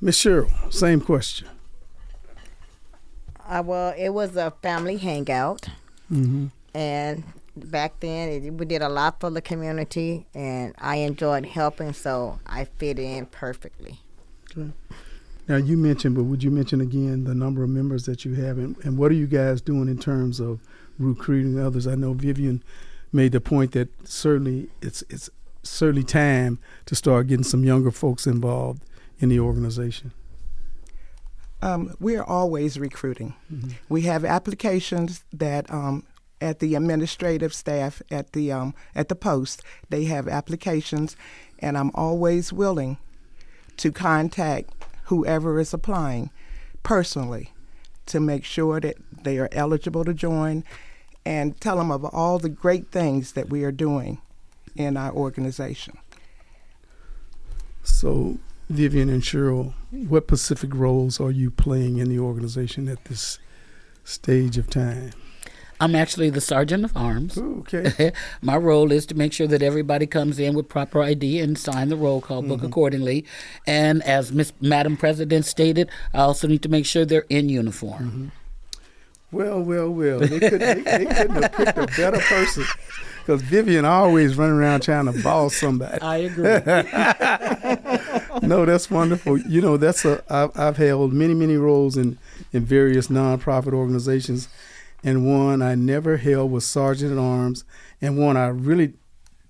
Miss 0.00 0.16
Cheryl, 0.18 0.50
same 0.72 1.00
question. 1.02 1.48
Uh, 3.46 3.62
well, 3.64 3.94
it 3.96 4.10
was 4.10 4.36
a 4.36 4.52
family 4.62 4.96
hangout, 4.96 5.68
Mm-hmm. 6.10 6.46
and 6.74 7.24
back 7.58 8.00
then 8.00 8.28
it, 8.28 8.52
we 8.52 8.64
did 8.66 8.82
a 8.82 8.88
lot 8.88 9.20
for 9.20 9.30
the 9.30 9.40
community, 9.40 10.26
and 10.34 10.74
I 10.78 10.96
enjoyed 10.96 11.46
helping, 11.46 11.92
so 11.92 12.38
I 12.46 12.64
fit 12.64 12.98
in 12.98 13.26
perfectly. 13.26 14.00
Now 15.48 15.56
you 15.56 15.76
mentioned, 15.76 16.14
but 16.14 16.24
would 16.24 16.42
you 16.42 16.50
mention 16.50 16.80
again 16.80 17.24
the 17.24 17.34
number 17.34 17.62
of 17.62 17.70
members 17.70 18.04
that 18.06 18.24
you 18.24 18.34
have, 18.34 18.58
and, 18.58 18.76
and 18.84 18.98
what 18.98 19.10
are 19.10 19.14
you 19.14 19.26
guys 19.26 19.60
doing 19.60 19.88
in 19.88 19.98
terms 19.98 20.40
of 20.40 20.60
recruiting 20.98 21.58
others? 21.58 21.86
I 21.86 21.94
know 21.94 22.12
Vivian 22.12 22.62
made 23.12 23.32
the 23.32 23.40
point 23.40 23.72
that 23.72 23.88
certainly 24.06 24.68
it's 24.82 25.02
it's 25.08 25.30
certainly 25.62 26.04
time 26.04 26.58
to 26.86 26.94
start 26.94 27.26
getting 27.26 27.44
some 27.44 27.64
younger 27.64 27.90
folks 27.90 28.26
involved 28.26 28.82
in 29.18 29.28
the 29.28 29.40
organization. 29.40 30.12
Um, 31.60 31.96
we're 31.98 32.22
always 32.22 32.78
recruiting. 32.78 33.34
We 33.88 34.02
have 34.02 34.24
applications 34.24 35.24
that 35.32 35.68
um, 35.72 36.04
at 36.40 36.60
the 36.60 36.74
administrative 36.74 37.52
staff 37.52 38.02
at 38.10 38.32
the 38.32 38.52
um, 38.52 38.74
at 38.94 39.08
the 39.08 39.14
post 39.14 39.62
they 39.90 40.04
have 40.04 40.28
applications, 40.28 41.16
and 41.58 41.76
I'm 41.76 41.90
always 41.94 42.52
willing 42.52 42.98
to 43.78 43.92
contact 43.92 44.70
whoever 45.04 45.58
is 45.58 45.72
applying 45.72 46.30
personally 46.82 47.52
to 48.06 48.20
make 48.20 48.44
sure 48.44 48.80
that 48.80 48.96
they 49.22 49.38
are 49.38 49.48
eligible 49.52 50.04
to 50.04 50.14
join, 50.14 50.64
and 51.24 51.60
tell 51.60 51.76
them 51.76 51.90
of 51.90 52.04
all 52.04 52.38
the 52.38 52.48
great 52.48 52.90
things 52.90 53.32
that 53.32 53.50
we 53.50 53.64
are 53.64 53.72
doing 53.72 54.18
in 54.76 54.96
our 54.96 55.12
organization. 55.12 55.98
So, 57.82 58.38
Vivian 58.70 59.08
and 59.08 59.22
Cheryl, 59.22 59.72
what 59.90 60.24
specific 60.24 60.74
roles 60.74 61.20
are 61.20 61.30
you 61.30 61.50
playing 61.50 61.98
in 61.98 62.08
the 62.08 62.18
organization 62.18 62.88
at 62.88 63.04
this 63.04 63.38
stage 64.04 64.56
of 64.56 64.70
time? 64.70 65.12
I'm 65.80 65.94
actually 65.94 66.30
the 66.30 66.40
sergeant 66.40 66.84
of 66.84 66.96
arms. 66.96 67.38
Okay. 67.38 68.12
My 68.42 68.56
role 68.56 68.90
is 68.90 69.06
to 69.06 69.14
make 69.14 69.32
sure 69.32 69.46
that 69.46 69.62
everybody 69.62 70.06
comes 70.06 70.38
in 70.38 70.54
with 70.54 70.68
proper 70.68 71.02
ID 71.02 71.40
and 71.40 71.56
sign 71.56 71.88
the 71.88 71.96
roll 71.96 72.20
call 72.20 72.42
book 72.42 72.58
mm-hmm. 72.58 72.66
accordingly. 72.66 73.24
And 73.66 74.02
as 74.02 74.32
Miss 74.32 74.52
Madam 74.60 74.96
President 74.96 75.44
stated, 75.46 75.88
I 76.12 76.18
also 76.18 76.48
need 76.48 76.62
to 76.62 76.68
make 76.68 76.86
sure 76.86 77.04
they're 77.04 77.26
in 77.28 77.48
uniform. 77.48 78.02
Mm-hmm. 78.02 78.28
Well, 79.30 79.60
well, 79.60 79.90
well. 79.90 80.20
They 80.20 80.40
couldn't, 80.40 80.84
they, 80.84 81.04
they 81.04 81.14
couldn't 81.14 81.42
have 81.42 81.52
picked 81.52 81.78
a 81.78 81.86
better 81.96 82.18
person. 82.18 82.64
Because 83.28 83.42
Vivian 83.42 83.84
always 83.84 84.36
running 84.36 84.56
around 84.56 84.80
trying 84.80 85.04
to 85.04 85.22
boss 85.22 85.54
somebody. 85.54 86.00
I 86.00 86.16
agree. 86.16 86.44
no, 88.48 88.64
that's 88.64 88.90
wonderful. 88.90 89.38
You 89.38 89.60
know, 89.60 89.76
that's 89.76 90.06
a 90.06 90.24
I've, 90.30 90.58
I've 90.58 90.76
held 90.78 91.12
many, 91.12 91.34
many 91.34 91.58
roles 91.58 91.98
in 91.98 92.16
in 92.54 92.64
various 92.64 93.08
nonprofit 93.08 93.74
organizations, 93.74 94.48
and 95.02 95.26
one 95.26 95.62
I 95.62 95.74
never 95.74 96.16
held 96.16 96.50
was 96.50 96.66
sergeant 96.66 97.12
at 97.12 97.18
arms, 97.18 97.64
and 98.00 98.18
one 98.18 98.36
I 98.36 98.48
really 98.48 98.94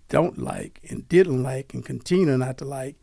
don't 0.08 0.38
like 0.38 0.80
and 0.88 1.08
didn't 1.08 1.42
like 1.42 1.74
and 1.74 1.84
continue 1.84 2.36
not 2.36 2.58
to 2.58 2.64
like, 2.64 2.96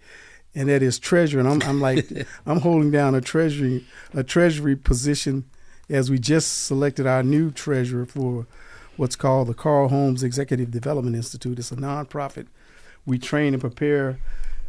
and 0.54 0.70
that 0.70 0.82
is 0.82 1.00
treasurer. 1.00 1.40
And 1.40 1.50
I'm 1.50 1.70
I'm 1.70 1.82
like 1.82 2.08
I'm 2.46 2.62
holding 2.62 2.92
down 2.92 3.16
a 3.16 3.22
treasury 3.22 3.86
a 4.14 4.24
treasury 4.24 4.75
position 4.75 5.46
as 5.90 6.10
we 6.10 6.18
just 6.18 6.66
selected 6.66 7.06
our 7.06 7.24
new 7.24 7.52
treasurer 7.52 8.06
for 8.06 8.48
what's 8.98 9.16
called 9.16 9.48
the 9.48 9.54
Carl 9.54 9.90
Holmes 9.90 10.24
Executive 10.24 10.72
Development 10.72 11.16
Institute. 11.16 11.60
It's 11.60 11.72
a 11.72 11.75
nonprofit. 11.75 12.48
We 13.06 13.20
train 13.20 13.54
and 13.54 13.62
prepare 13.62 14.20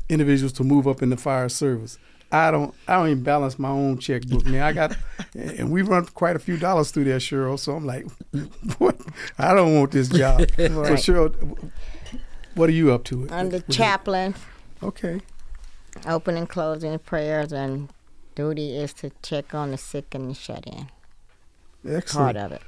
individuals 0.08 0.52
to 0.54 0.64
move 0.64 0.86
up 0.86 1.02
in 1.02 1.10
the 1.10 1.16
fire 1.16 1.48
service. 1.48 1.98
I 2.32 2.50
don't 2.50 2.74
I 2.88 2.96
don't 2.96 3.08
even 3.08 3.22
balance 3.22 3.58
my 3.58 3.68
own 3.68 3.98
checkbook, 3.98 4.44
man. 4.46 4.62
I 4.62 4.72
got 4.72 4.96
and 5.34 5.70
we 5.70 5.82
run 5.82 6.06
quite 6.06 6.36
a 6.36 6.38
few 6.40 6.56
dollars 6.56 6.90
through 6.90 7.04
there, 7.04 7.18
Cheryl. 7.18 7.58
So 7.58 7.74
I'm 7.76 7.86
like, 7.86 8.06
what? 8.78 9.00
I 9.38 9.54
don't 9.54 9.74
want 9.78 9.92
this 9.92 10.08
job. 10.08 10.40
So 10.56 10.94
Cheryl, 10.94 11.70
what 12.54 12.68
are 12.68 12.72
you 12.72 12.92
up 12.92 13.04
to? 13.04 13.28
I'm 13.30 13.50
the 13.50 13.58
What- 13.58 13.70
chaplain, 13.70 14.34
Okay. 14.82 15.20
opening, 16.06 16.46
closing 16.46 16.98
prayers, 16.98 17.52
and 17.52 17.90
duty 18.34 18.76
is 18.76 18.92
to 18.94 19.10
check 19.22 19.54
on 19.54 19.70
the 19.70 19.78
sick 19.78 20.14
and 20.14 20.30
the 20.30 20.34
shut 20.34 20.66
in. 20.66 20.88
Excellent. 21.88 22.36
Part 22.36 22.44
of 22.44 22.52
it. 22.52 22.62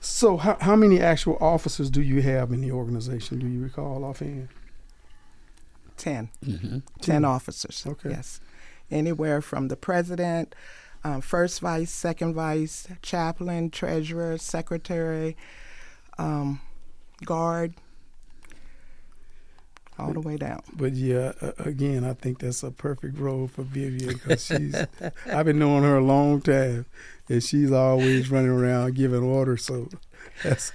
So 0.00 0.36
how 0.36 0.56
how 0.60 0.76
many 0.76 1.00
actual 1.00 1.38
officers 1.40 1.88
do 1.90 2.02
you 2.02 2.20
have 2.22 2.52
in 2.52 2.60
the 2.60 2.70
organization? 2.72 3.38
Do 3.38 3.46
you 3.48 3.62
recall 3.62 4.04
offhand? 4.04 4.48
10. 5.96 6.28
hmm 6.44 6.78
10 7.00 7.24
officers. 7.24 7.84
Okay. 7.86 8.10
Yes. 8.10 8.40
Anywhere 8.90 9.40
from 9.40 9.68
the 9.68 9.76
president, 9.76 10.54
um, 11.02 11.20
first 11.20 11.60
vice, 11.60 11.90
second 11.90 12.34
vice, 12.34 12.86
chaplain, 13.02 13.70
treasurer, 13.70 14.38
secretary, 14.38 15.36
um, 16.18 16.60
guard, 17.24 17.74
all 19.98 20.12
the 20.12 20.20
way 20.20 20.36
down. 20.36 20.60
But 20.74 20.92
yeah, 20.92 21.32
uh, 21.40 21.52
again, 21.58 22.04
I 22.04 22.12
think 22.14 22.38
that's 22.40 22.62
a 22.62 22.70
perfect 22.70 23.18
role 23.18 23.48
for 23.48 23.62
Vivian 23.62 24.14
because 24.14 24.44
she's. 24.44 24.74
I've 25.26 25.46
been 25.46 25.58
knowing 25.58 25.84
her 25.84 25.96
a 25.96 26.04
long 26.04 26.40
time, 26.42 26.86
and 27.28 27.42
she's 27.42 27.72
always 27.72 28.30
running 28.30 28.50
around 28.50 28.94
giving 28.94 29.22
orders. 29.22 29.64
So 29.64 29.88
that's 30.44 30.72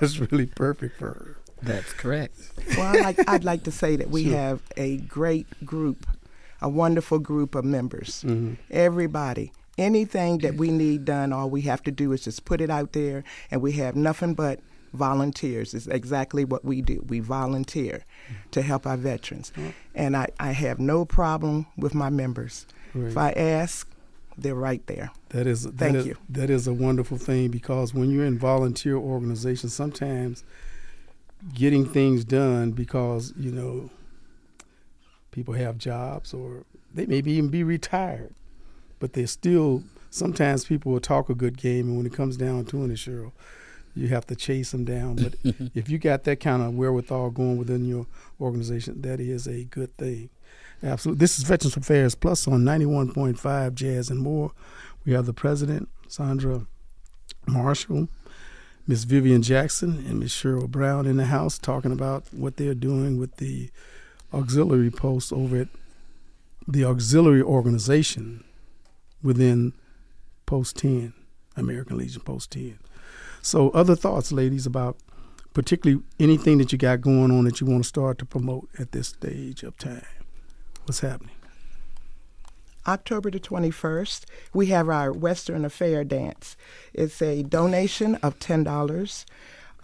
that's 0.00 0.18
really 0.18 0.46
perfect 0.46 0.98
for 0.98 1.06
her. 1.08 1.36
That's 1.62 1.92
correct. 1.92 2.36
Well, 2.76 2.94
I'd 2.96 3.00
like, 3.16 3.28
I'd 3.28 3.44
like 3.44 3.62
to 3.64 3.70
say 3.70 3.96
that 3.96 4.10
we 4.10 4.24
Sure. 4.24 4.36
have 4.36 4.62
a 4.76 4.98
great 4.98 5.46
group, 5.64 6.06
a 6.60 6.68
wonderful 6.68 7.18
group 7.18 7.54
of 7.54 7.64
members. 7.64 8.22
Mm-hmm. 8.26 8.54
Everybody. 8.70 9.52
Anything 9.76 10.38
that 10.38 10.54
we 10.54 10.70
need 10.70 11.04
done, 11.04 11.32
all 11.32 11.50
we 11.50 11.62
have 11.62 11.82
to 11.82 11.90
do 11.90 12.12
is 12.12 12.22
just 12.22 12.44
put 12.44 12.60
it 12.60 12.70
out 12.70 12.92
there, 12.92 13.24
and 13.50 13.60
we 13.60 13.72
have 13.72 13.96
nothing 13.96 14.34
but 14.34 14.60
volunteers. 14.92 15.74
Is 15.74 15.88
exactly 15.88 16.44
what 16.44 16.64
we 16.64 16.80
do. 16.80 17.04
We 17.08 17.18
volunteer 17.18 18.04
to 18.52 18.62
help 18.62 18.86
our 18.86 18.96
veterans, 18.96 19.52
and 19.92 20.16
I, 20.16 20.28
I 20.38 20.52
have 20.52 20.78
no 20.78 21.04
problem 21.04 21.66
with 21.76 21.92
my 21.92 22.08
members. 22.08 22.66
If 22.94 23.16
I 23.18 23.32
ask, 23.32 23.90
they're 24.38 24.54
right 24.54 24.86
there. 24.86 25.10
That 25.30 25.48
is 25.48 25.66
Thank 25.66 25.96
is- 25.96 26.06
you. 26.06 26.16
That 26.28 26.50
is 26.50 26.68
a 26.68 26.72
wonderful 26.72 27.18
thing 27.18 27.50
because 27.50 27.92
when 27.92 28.10
you're 28.12 28.24
in 28.24 28.38
volunteer 28.38 28.96
organizations, 28.96 29.74
sometimes 29.74 30.44
getting 31.52 31.84
things 31.84 32.24
done 32.24 32.70
because 32.70 33.32
you 33.36 33.50
know 33.50 33.90
people 35.34 35.54
have 35.54 35.76
jobs 35.76 36.32
or 36.32 36.64
they 36.94 37.06
maybe 37.06 37.32
even 37.32 37.50
be 37.50 37.64
retired, 37.64 38.34
but 39.00 39.12
they're 39.12 39.26
still. 39.26 39.82
Sometimes 40.10 40.64
people 40.64 40.92
will 40.92 41.00
talk 41.00 41.28
a 41.28 41.34
good 41.34 41.58
game, 41.58 41.88
and 41.88 41.96
when 41.96 42.06
it 42.06 42.12
comes 42.12 42.36
down 42.36 42.66
to 42.66 42.84
it, 42.84 42.90
Cheryl, 42.92 43.32
you 43.96 44.06
have 44.08 44.24
to 44.28 44.36
chase 44.36 44.70
them 44.70 44.84
down. 44.84 45.16
But 45.16 45.34
if 45.74 45.88
you 45.88 45.98
got 45.98 46.22
that 46.22 46.38
kind 46.38 46.62
of 46.62 46.74
wherewithal 46.74 47.30
going 47.30 47.56
within 47.56 47.84
your 47.84 48.06
organization, 48.40 49.02
that 49.02 49.18
is 49.18 49.48
a 49.48 49.64
good 49.64 49.96
thing. 49.96 50.30
Absolutely. 50.84 51.18
This 51.18 51.36
is 51.36 51.44
Veterans 51.44 51.76
Affairs 51.76 52.14
Plus 52.14 52.46
on 52.46 52.60
91.5 52.62 53.74
Jazz 53.74 54.08
and 54.08 54.20
More. 54.20 54.52
We 55.04 55.14
have 55.14 55.26
the 55.26 55.34
president, 55.34 55.88
Sandra 56.06 56.66
Marshall, 57.48 58.08
Miss 58.86 59.02
Vivian 59.02 59.42
Jackson, 59.42 60.04
and 60.06 60.20
Miss 60.20 60.32
Cheryl 60.32 60.68
Brown 60.68 61.06
in 61.06 61.16
the 61.16 61.26
house 61.26 61.58
talking 61.58 61.90
about 61.90 62.24
what 62.32 62.56
they're 62.56 62.74
doing 62.74 63.18
with 63.18 63.38
the 63.38 63.70
auxiliary 64.34 64.90
post 64.90 65.32
over 65.32 65.56
at 65.62 65.68
the 66.66 66.84
auxiliary 66.84 67.42
organization 67.42 68.44
within 69.22 69.72
Post 70.46 70.76
10, 70.76 71.12
American 71.56 71.98
Legion 71.98 72.22
Post 72.22 72.50
10. 72.52 72.78
So, 73.42 73.70
other 73.70 73.94
thoughts, 73.94 74.32
ladies, 74.32 74.66
about 74.66 74.96
particularly 75.52 76.02
anything 76.18 76.58
that 76.58 76.72
you 76.72 76.78
got 76.78 77.00
going 77.00 77.30
on 77.30 77.44
that 77.44 77.60
you 77.60 77.66
want 77.66 77.82
to 77.82 77.88
start 77.88 78.18
to 78.18 78.24
promote 78.24 78.68
at 78.78 78.92
this 78.92 79.08
stage 79.08 79.62
of 79.62 79.76
time? 79.78 80.04
What's 80.84 81.00
happening? 81.00 81.30
October 82.86 83.30
the 83.30 83.40
21st, 83.40 84.24
we 84.52 84.66
have 84.66 84.90
our 84.90 85.10
Western 85.10 85.64
Affair 85.64 86.04
Dance. 86.04 86.54
It's 86.92 87.22
a 87.22 87.42
donation 87.42 88.16
of 88.16 88.38
$10. 88.38 89.24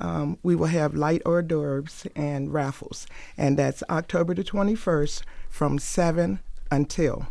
Um, 0.00 0.38
we 0.42 0.56
will 0.56 0.66
have 0.66 0.94
light 0.94 1.20
hors 1.26 1.42
d'oeuvres 1.42 2.06
and 2.16 2.52
raffles, 2.52 3.06
and 3.36 3.58
that's 3.58 3.82
October 3.90 4.34
the 4.34 4.42
21st 4.42 5.22
from 5.50 5.78
7 5.78 6.40
until 6.70 7.28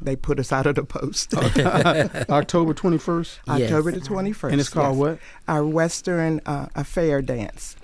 they 0.00 0.16
put 0.16 0.38
us 0.38 0.52
out 0.52 0.66
of 0.66 0.76
the 0.76 0.84
post. 0.84 1.34
October 1.36 2.74
21st? 2.74 3.38
October 3.48 3.92
the 3.92 4.00
21st. 4.00 4.52
And 4.52 4.60
it's 4.60 4.70
called 4.70 4.96
yes. 4.96 5.00
what? 5.00 5.18
Our 5.48 5.64
Western 5.64 6.40
uh, 6.46 6.68
Affair 6.74 7.20
Dance. 7.22 7.76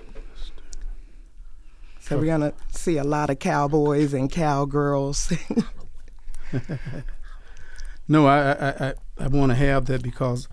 So 2.00 2.18
we're 2.18 2.26
going 2.26 2.40
to 2.40 2.54
see 2.70 2.98
a 2.98 3.04
lot 3.04 3.30
of 3.30 3.40
cowboys 3.40 4.14
and 4.14 4.30
cowgirls. 4.30 5.32
no, 8.08 8.26
I 8.26 8.52
I, 8.52 8.68
I, 8.68 8.94
I 9.18 9.26
want 9.26 9.50
to 9.50 9.56
have 9.56 9.86
that 9.86 10.04
because 10.04 10.48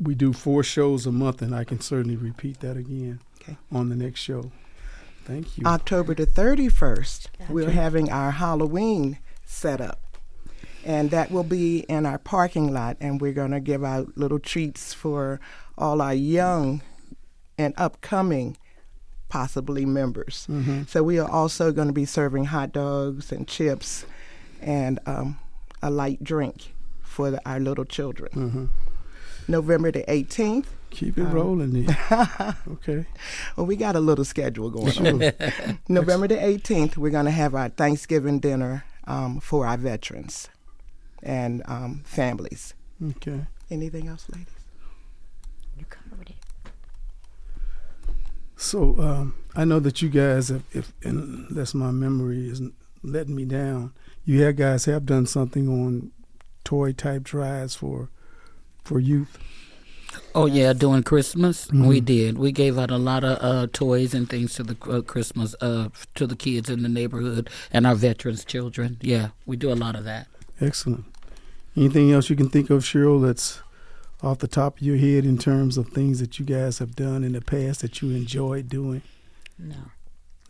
we 0.00 0.14
do 0.14 0.32
four 0.32 0.62
shows 0.62 1.06
a 1.06 1.12
month, 1.12 1.40
and 1.42 1.54
I 1.54 1.64
can 1.64 1.80
certainly 1.80 2.16
repeat 2.16 2.60
that 2.60 2.76
again 2.76 3.20
Okay. 3.40 3.56
on 3.70 3.88
the 3.88 3.96
next 3.96 4.20
show. 4.20 4.50
Thank 5.24 5.56
you. 5.56 5.64
October 5.66 6.14
the 6.14 6.26
31st, 6.26 7.26
we're 7.48 7.70
having 7.70 8.10
our 8.10 8.32
Halloween 8.32 9.18
set 9.46 9.80
up. 9.80 10.00
And 10.84 11.10
that 11.12 11.30
will 11.30 11.44
be 11.44 11.78
in 11.88 12.04
our 12.04 12.18
parking 12.18 12.72
lot, 12.74 12.98
and 13.00 13.18
we're 13.20 13.32
going 13.32 13.52
to 13.52 13.60
give 13.60 13.82
out 13.82 14.18
little 14.18 14.38
treats 14.38 14.92
for 14.92 15.40
all 15.78 16.02
our 16.02 16.12
young 16.12 16.82
and 17.56 17.72
upcoming, 17.78 18.58
possibly 19.30 19.86
members. 19.86 20.46
So 20.88 21.02
we 21.02 21.18
are 21.18 21.30
also 21.30 21.72
going 21.72 21.86
to 21.88 21.94
be 21.94 22.04
serving 22.04 22.46
hot 22.46 22.72
dogs 22.72 23.32
and 23.32 23.48
chips 23.48 24.04
and 24.60 24.98
um, 25.06 25.38
a 25.82 25.90
light 25.90 26.22
drink 26.22 26.74
for 27.02 27.30
the, 27.30 27.40
our 27.48 27.60
little 27.60 27.86
children. 27.86 28.70
November 29.48 29.90
the 29.92 30.04
18th, 30.04 30.66
Keep 30.94 31.18
it 31.18 31.24
rolling 31.24 31.84
there. 31.84 32.56
okay. 32.68 33.04
well, 33.56 33.66
we 33.66 33.74
got 33.74 33.96
a 33.96 34.00
little 34.00 34.24
schedule 34.24 34.70
going 34.70 35.06
on. 35.06 35.78
November 35.88 36.28
the 36.28 36.36
18th, 36.36 36.96
we're 36.96 37.10
going 37.10 37.24
to 37.24 37.32
have 37.32 37.52
our 37.54 37.68
Thanksgiving 37.68 38.38
dinner 38.38 38.84
um, 39.08 39.40
for 39.40 39.66
our 39.66 39.76
veterans 39.76 40.48
and 41.20 41.62
um, 41.66 42.02
families. 42.04 42.74
Okay. 43.02 43.40
Anything 43.72 44.06
else, 44.06 44.26
ladies? 44.30 44.46
You 45.76 45.84
covered 45.86 46.30
it. 46.30 46.36
So 48.56 48.94
um, 49.00 49.34
I 49.56 49.64
know 49.64 49.80
that 49.80 50.00
you 50.00 50.08
guys, 50.08 50.48
have, 50.48 50.62
if 50.72 50.92
unless 51.02 51.74
my 51.74 51.90
memory 51.90 52.48
isn't 52.48 52.74
letting 53.02 53.34
me 53.34 53.44
down, 53.44 53.92
you 54.24 54.52
guys 54.52 54.84
have 54.84 55.06
done 55.06 55.26
something 55.26 55.68
on 55.68 56.12
toy 56.62 56.92
type 56.92 57.24
drives 57.24 57.74
for 57.74 58.10
for 58.84 59.00
youth. 59.00 59.38
Oh 60.34 60.46
yeah, 60.46 60.72
during 60.72 61.02
Christmas 61.02 61.66
Mm-hmm. 61.66 61.86
we 61.86 62.00
did. 62.00 62.38
We 62.38 62.52
gave 62.52 62.78
out 62.78 62.90
a 62.90 62.98
lot 62.98 63.24
of 63.24 63.38
uh, 63.40 63.66
toys 63.72 64.14
and 64.14 64.28
things 64.28 64.54
to 64.54 64.62
the 64.62 64.76
uh, 64.90 65.00
Christmas 65.00 65.54
uh, 65.60 65.88
to 66.14 66.26
the 66.26 66.36
kids 66.36 66.70
in 66.70 66.82
the 66.82 66.88
neighborhood 66.88 67.50
and 67.72 67.86
our 67.86 67.94
veterans' 67.94 68.44
children. 68.44 68.98
Yeah, 69.00 69.28
we 69.46 69.56
do 69.56 69.72
a 69.72 69.74
lot 69.74 69.96
of 69.96 70.04
that. 70.04 70.28
Excellent. 70.60 71.04
Anything 71.76 72.12
else 72.12 72.30
you 72.30 72.36
can 72.36 72.48
think 72.48 72.70
of, 72.70 72.84
Cheryl, 72.84 73.20
that's 73.24 73.60
off 74.22 74.38
the 74.38 74.46
top 74.48 74.76
of 74.76 74.82
your 74.82 74.96
head 74.96 75.24
in 75.24 75.36
terms 75.38 75.76
of 75.76 75.88
things 75.88 76.20
that 76.20 76.38
you 76.38 76.44
guys 76.44 76.78
have 76.78 76.94
done 76.94 77.24
in 77.24 77.32
the 77.32 77.40
past 77.40 77.80
that 77.80 78.00
you 78.00 78.10
enjoyed 78.10 78.68
doing? 78.68 79.02
No. 79.58 79.76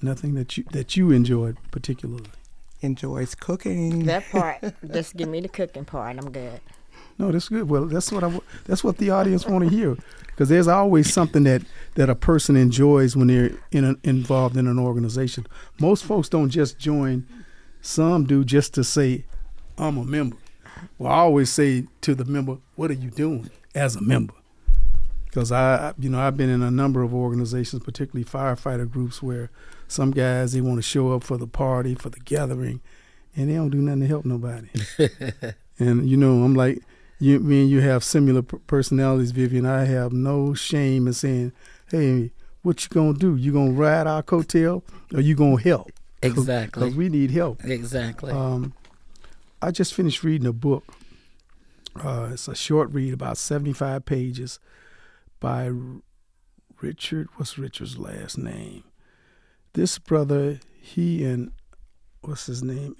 Nothing 0.03 0.35
that 0.35 0.57
you 0.59 0.65
that 0.73 0.97
you 0.97 1.11
enjoyed 1.11 1.57
particularly. 1.71 2.29
Enjoys 2.83 3.35
cooking. 3.35 4.05
That 4.05 4.25
part, 4.31 4.63
just 4.93 5.17
give 5.17 5.29
me 5.29 5.41
the 5.41 5.49
cooking 5.49 5.87
part. 5.87 6.19
I'm 6.19 6.31
good. 6.31 6.61
No, 7.19 7.31
that's 7.31 7.49
good. 7.49 7.69
Well, 7.69 7.87
that's 7.87 8.11
what 8.11 8.25
I. 8.25 8.41
That's 8.65 8.83
what 8.83 8.99
the 8.99 9.11
audience 9.11 9.47
want 9.47 9.65
to 9.65 9.71
hear, 9.71 9.97
because 10.27 10.49
there's 10.49 10.67
always 10.69 11.13
something 11.13 11.45
that 11.45 11.63
that 11.95 12.11
a 12.11 12.15
person 12.15 12.57
enjoys 12.57 13.15
when 13.17 13.29
they're 13.29 13.53
in 13.71 13.85
an, 13.85 14.01
involved 14.03 14.57
in 14.57 14.67
an 14.67 14.79
organization. 14.79 15.47
Most 15.81 16.05
folks 16.05 16.29
don't 16.29 16.51
just 16.51 16.79
join; 16.79 17.27
some 17.81 18.25
do 18.25 18.45
just 18.45 18.75
to 18.75 18.83
say, 18.85 19.25
"I'm 19.79 19.97
a 19.97 20.05
member." 20.05 20.37
Well, 20.99 21.13
I 21.13 21.17
always 21.19 21.51
say 21.51 21.87
to 22.01 22.15
the 22.17 22.25
member, 22.25 22.59
"What 22.75 22.91
are 22.91 22.95
you 22.95 23.11
doing 23.11 23.49
as 23.77 23.95
a 23.95 24.01
member?" 24.03 24.35
Because 25.27 25.51
I, 25.53 25.89
I- 25.91 25.95
you 25.99 26.09
know, 26.11 26.21
I've 26.21 26.37
been 26.37 26.51
in 26.51 26.63
a 26.63 26.71
number 26.71 27.03
of 27.03 27.15
organizations, 27.15 27.83
particularly 27.85 28.25
firefighter 28.25 28.91
groups, 28.91 29.23
where 29.23 29.51
some 29.87 30.11
guys 30.11 30.53
they 30.53 30.61
want 30.61 30.79
to 30.79 30.83
show 30.83 31.13
up 31.13 31.23
for 31.23 31.37
the 31.37 31.47
party, 31.47 31.95
for 31.95 32.09
the 32.11 32.21
gathering, 32.21 32.81
and 33.37 33.49
they 33.51 33.55
don't 33.55 33.71
do 33.71 33.79
nothing 33.79 34.01
to 34.01 34.07
help 34.09 34.25
nobody. 34.25 34.69
and 35.79 36.09
you 36.09 36.17
know, 36.17 36.43
I'm 36.43 36.55
like, 36.55 36.83
you, 37.19 37.39
me 37.41 37.63
and 37.63 37.71
you 37.71 37.81
have 37.81 38.05
similar 38.05 38.43
personalities, 38.43 39.31
Vivian. 39.31 39.67
I 39.67 39.85
have 39.85 40.13
no 40.13 40.55
shame 40.55 41.07
in 41.07 41.13
saying, 41.13 41.53
"Hey, 41.91 42.33
what 42.63 42.83
you 42.85 42.89
gonna 42.91 43.15
do? 43.15 43.37
You 43.37 43.53
gonna 43.53 43.73
ride 43.73 44.07
our 44.07 44.23
coattail, 44.23 44.83
or 45.13 45.21
you 45.21 45.35
gonna 45.35 45.61
help?" 45.61 45.91
Exactly. 46.23 46.85
Because 46.85 46.97
we 46.97 47.11
need 47.11 47.31
help. 47.33 47.63
Exactly. 47.65 48.33
Um, 48.33 48.73
I 49.61 49.71
just 49.71 49.93
finished 49.93 50.25
reading 50.25 50.47
a 50.47 50.55
book. 50.55 50.85
Uh, 52.03 52.31
it's 52.33 52.49
a 52.49 52.55
short 52.55 52.91
read, 52.93 53.13
about 53.13 53.37
75 53.37 54.07
pages, 54.07 54.59
by 55.39 55.71
Richard. 56.81 57.29
What's 57.37 57.59
Richard's 57.59 57.99
last 57.99 58.39
name? 58.39 58.85
This 59.75 59.99
brother, 59.99 60.61
he 60.81 61.25
and 61.25 61.53
what's 62.23 62.47
his 62.47 62.63
name? 62.63 62.97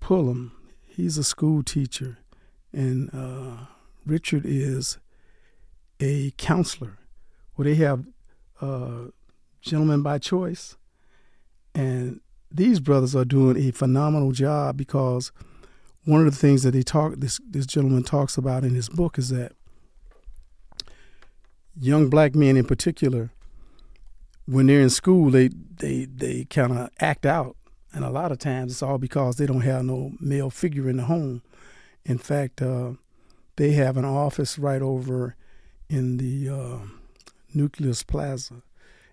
Pullum. 0.00 0.50
He's 0.84 1.18
a 1.18 1.24
school 1.24 1.62
teacher, 1.62 2.18
and 2.76 3.10
uh, 3.12 3.64
Richard 4.04 4.42
is 4.44 4.98
a 5.98 6.32
counselor. 6.36 6.98
Well, 7.56 7.64
they 7.64 7.74
have 7.76 8.04
uh, 8.60 9.06
gentlemen 9.62 10.02
by 10.02 10.18
choice, 10.18 10.76
and 11.74 12.20
these 12.52 12.78
brothers 12.78 13.16
are 13.16 13.24
doing 13.24 13.56
a 13.56 13.70
phenomenal 13.70 14.32
job 14.32 14.76
because 14.76 15.32
one 16.04 16.24
of 16.24 16.32
the 16.32 16.38
things 16.38 16.62
that 16.62 16.72
they 16.72 16.82
talk 16.82 17.14
this 17.16 17.40
this 17.50 17.66
gentleman 17.66 18.04
talks 18.04 18.36
about 18.36 18.62
in 18.62 18.74
his 18.74 18.88
book 18.88 19.18
is 19.18 19.30
that 19.30 19.52
young 21.78 22.08
black 22.08 22.34
men 22.34 22.56
in 22.56 22.64
particular 22.64 23.30
when 24.46 24.66
they're 24.66 24.80
in 24.80 24.90
school 24.90 25.30
they 25.30 25.48
they 25.48 26.04
they 26.04 26.44
kind 26.44 26.72
of 26.72 26.90
act 27.00 27.26
out. 27.26 27.56
And 27.92 28.04
a 28.04 28.10
lot 28.10 28.30
of 28.30 28.38
times 28.38 28.72
it's 28.72 28.82
all 28.82 28.98
because 28.98 29.36
they 29.36 29.46
don't 29.46 29.62
have 29.62 29.82
no 29.82 30.12
male 30.20 30.50
figure 30.50 30.90
in 30.90 30.98
the 30.98 31.04
home 31.04 31.40
in 32.06 32.18
fact 32.18 32.62
uh, 32.62 32.92
they 33.56 33.72
have 33.72 33.96
an 33.96 34.04
office 34.04 34.58
right 34.58 34.80
over 34.80 35.36
in 35.88 36.16
the 36.18 36.48
uh, 36.48 36.78
nucleus 37.52 38.02
plaza. 38.02 38.62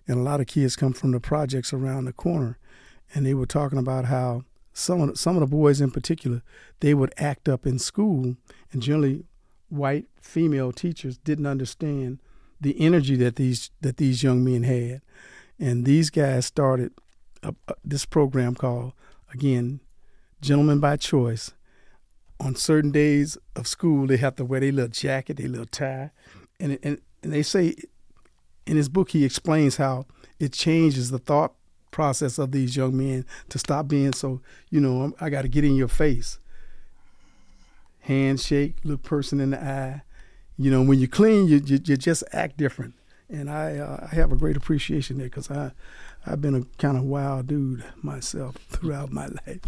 And 0.06 0.18
a 0.18 0.22
lot 0.22 0.40
of 0.40 0.46
kids 0.46 0.76
come 0.76 0.92
from 0.92 1.12
the 1.12 1.20
projects 1.20 1.72
around 1.72 2.04
the 2.04 2.12
corner. 2.12 2.58
And 3.14 3.26
they 3.26 3.34
were 3.34 3.46
talking 3.46 3.78
about 3.78 4.06
how 4.06 4.44
some 4.72 5.00
of 5.00 5.18
some 5.18 5.36
of 5.36 5.40
the 5.40 5.46
boys 5.46 5.80
in 5.80 5.90
particular 5.90 6.42
they 6.80 6.94
would 6.94 7.14
act 7.16 7.48
up 7.48 7.66
in 7.66 7.78
school. 7.78 8.36
And 8.72 8.82
generally 8.82 9.24
white 9.68 10.06
female 10.20 10.72
teachers 10.72 11.16
didn't 11.18 11.46
understand 11.46 12.20
the 12.60 12.78
energy 12.80 13.16
that 13.16 13.36
these 13.36 13.70
that 13.80 13.96
these 13.96 14.22
young 14.22 14.44
men 14.44 14.62
had. 14.62 15.00
And 15.58 15.84
these 15.84 16.10
guys 16.10 16.46
started 16.46 16.92
a, 17.42 17.54
a, 17.68 17.74
this 17.84 18.04
program 18.04 18.54
called 18.54 18.92
again 19.32 19.80
gentlemen 20.40 20.80
by 20.80 20.96
choice 20.96 21.52
on 22.40 22.54
certain 22.56 22.90
days 22.90 23.38
of 23.56 23.66
school 23.66 24.06
they 24.06 24.16
have 24.16 24.36
to 24.36 24.44
wear 24.44 24.60
their 24.60 24.72
little 24.72 24.90
jacket 24.90 25.36
their 25.36 25.48
little 25.48 25.66
tie. 25.66 26.10
And 26.60 26.78
and, 26.82 27.00
and 27.22 27.32
they 27.32 27.42
say 27.42 27.74
in 28.66 28.76
his 28.76 28.88
book 28.88 29.10
he 29.10 29.24
explains 29.24 29.76
how 29.76 30.06
it 30.38 30.52
changes 30.52 31.10
the 31.10 31.18
thought 31.18 31.54
process 31.90 32.38
of 32.38 32.50
these 32.50 32.76
young 32.76 32.96
men 32.96 33.24
to 33.48 33.56
stop 33.56 33.86
being 33.86 34.12
so 34.12 34.40
you 34.68 34.80
know 34.80 35.14
i 35.20 35.30
got 35.30 35.42
to 35.42 35.48
get 35.48 35.64
in 35.64 35.76
your 35.76 35.88
face. 35.88 36.38
Handshake, 38.00 38.76
look 38.84 39.02
person 39.02 39.40
in 39.40 39.50
the 39.50 39.62
eye. 39.62 40.02
You 40.58 40.70
know, 40.70 40.82
when 40.82 40.98
you 40.98 41.08
clean, 41.08 41.48
you 41.48 41.56
you, 41.64 41.80
you 41.82 41.96
just 41.96 42.22
act 42.32 42.58
different, 42.58 42.94
and 43.30 43.50
I 43.50 43.78
uh, 43.78 44.08
I 44.10 44.14
have 44.14 44.30
a 44.30 44.36
great 44.36 44.58
appreciation 44.58 45.16
there 45.16 45.26
because 45.26 45.50
I 45.50 45.72
I've 46.26 46.40
been 46.40 46.54
a 46.54 46.62
kind 46.78 46.96
of 46.96 47.04
wild 47.04 47.48
dude 47.48 47.84
myself 48.02 48.56
throughout 48.70 49.12
my 49.12 49.26
life. 49.26 49.60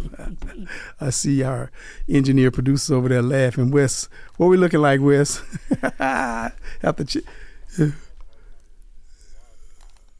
I 1.01 1.09
see 1.11 1.43
our 1.43 1.71
engineer 2.09 2.49
producer 2.51 2.95
over 2.95 3.09
there 3.09 3.21
laughing. 3.21 3.69
Wes, 3.71 4.09
what 4.37 4.47
we 4.47 4.57
looking 4.57 4.81
like, 4.81 4.99
Wes? 5.01 5.41
After 5.99 7.03
ch- 7.03 7.17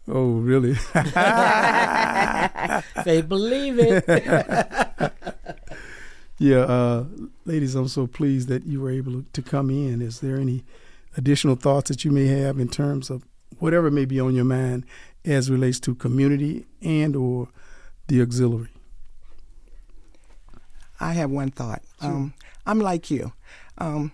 Oh, 0.10 0.36
really? 0.36 0.72
they 3.04 3.22
believe 3.22 3.78
it. 3.78 4.06
yeah, 6.38 6.60
uh, 6.60 7.04
ladies, 7.44 7.76
I'm 7.76 7.90
so 7.90 8.08
pleased 8.08 8.48
that 8.48 8.66
you 8.66 8.80
were 8.80 8.90
able 8.92 9.24
to 9.34 9.42
come 9.42 9.70
in. 9.70 10.02
Is 10.02 10.22
there 10.22 10.38
any 10.38 10.64
additional 11.18 11.58
thoughts 11.58 11.90
that 11.90 12.06
you 12.06 12.12
may 12.12 12.28
have 12.28 12.58
in 12.58 12.70
terms 12.70 13.10
of 13.10 13.24
whatever 13.60 13.92
may 13.92 14.06
be 14.06 14.18
on 14.20 14.34
your 14.34 14.46
mind 14.46 14.86
as 15.28 15.52
relates 15.52 15.80
to 15.82 15.94
community 15.94 16.66
and 16.82 17.16
or 17.16 17.50
the 18.08 18.22
auxiliary? 18.22 18.70
I 21.00 21.14
have 21.14 21.30
one 21.30 21.52
thought. 21.52 21.84
Sure. 22.02 22.10
Um, 22.10 22.34
I'm 22.66 22.80
like 22.80 23.12
you. 23.12 23.34
Um, 23.78 24.12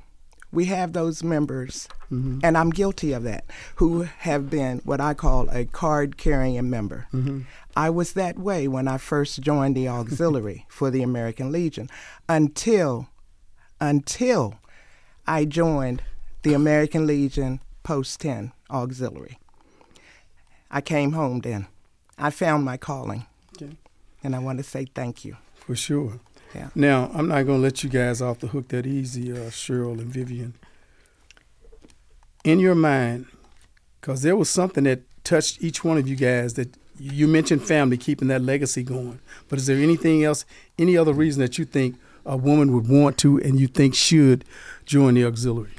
we 0.52 0.65
have 0.65 0.93
those 0.93 1.23
members, 1.23 1.88
mm-hmm. 2.12 2.39
and 2.43 2.58
I'm 2.58 2.69
guilty 2.69 3.13
of 3.13 3.23
that, 3.23 3.45
who 3.78 4.04
have 4.04 4.49
been 4.49 4.80
what 4.84 5.02
I 5.02 5.13
call 5.15 5.49
a 5.49 5.65
card 5.65 6.17
carrying 6.17 6.69
member. 6.69 7.08
Mm-hmm. 7.13 7.41
I 7.76 7.89
was 7.89 8.13
that 8.13 8.38
way 8.38 8.67
when 8.67 8.88
I 8.88 8.97
first 8.97 9.41
joined 9.41 9.76
the 9.76 9.88
auxiliary 9.88 10.65
for 10.69 10.91
the 10.91 11.02
American 11.02 11.52
Legion 11.52 11.89
until 12.30 13.08
until 13.82 14.60
I 15.26 15.45
joined 15.45 16.04
the 16.43 16.54
American 16.54 17.08
Legion 17.08 17.60
Post 17.82 18.21
10 18.21 18.52
Auxiliary. 18.69 19.38
I 20.73 20.81
came 20.81 21.12
home 21.12 21.41
then. 21.41 21.67
I 22.17 22.31
found 22.31 22.65
my 22.65 22.77
calling. 22.77 23.27
Okay. 23.55 23.77
And 24.23 24.36
I 24.36 24.39
want 24.39 24.57
to 24.57 24.63
say 24.63 24.88
thank 24.93 25.23
you. 25.23 25.38
For 25.55 25.75
sure. 25.75 26.19
Yeah. 26.55 26.69
Now, 26.73 27.12
I'm 27.13 27.27
not 27.27 27.43
going 27.43 27.59
to 27.59 27.63
let 27.63 27.83
you 27.83 27.89
guys 27.91 28.21
off 28.21 28.39
the 28.39 28.47
hook 28.47 28.69
that 28.69 28.88
easy, 28.88 29.31
uh, 29.31 29.51
Cheryl 29.51 29.99
and 29.99 30.07
Vivian. 30.07 30.55
In 32.43 32.59
your 32.59 32.73
mind, 32.73 33.27
because 34.01 34.23
there 34.23 34.36
was 34.36 34.49
something 34.49 34.83
that 34.86 35.01
touched 35.23 35.62
each 35.62 35.83
one 35.83 35.97
of 35.99 36.07
you 36.07 36.15
guys 36.15 36.55
that 36.55 36.75
you 36.99 37.27
mentioned 37.27 37.63
family, 37.63 37.95
keeping 37.95 38.27
that 38.29 38.41
legacy 38.41 38.81
going. 38.81 39.19
But 39.49 39.59
is 39.59 39.67
there 39.67 39.77
anything 39.77 40.23
else, 40.23 40.43
any 40.79 40.97
other 40.97 41.13
reason 41.13 41.41
that 41.41 41.59
you 41.59 41.65
think 41.65 41.97
a 42.25 42.36
woman 42.36 42.73
would 42.73 42.88
want 42.88 43.19
to 43.19 43.39
and 43.39 43.59
you 43.59 43.67
think 43.67 43.93
should 43.93 44.43
join 44.86 45.13
the 45.13 45.25
auxiliary? 45.25 45.71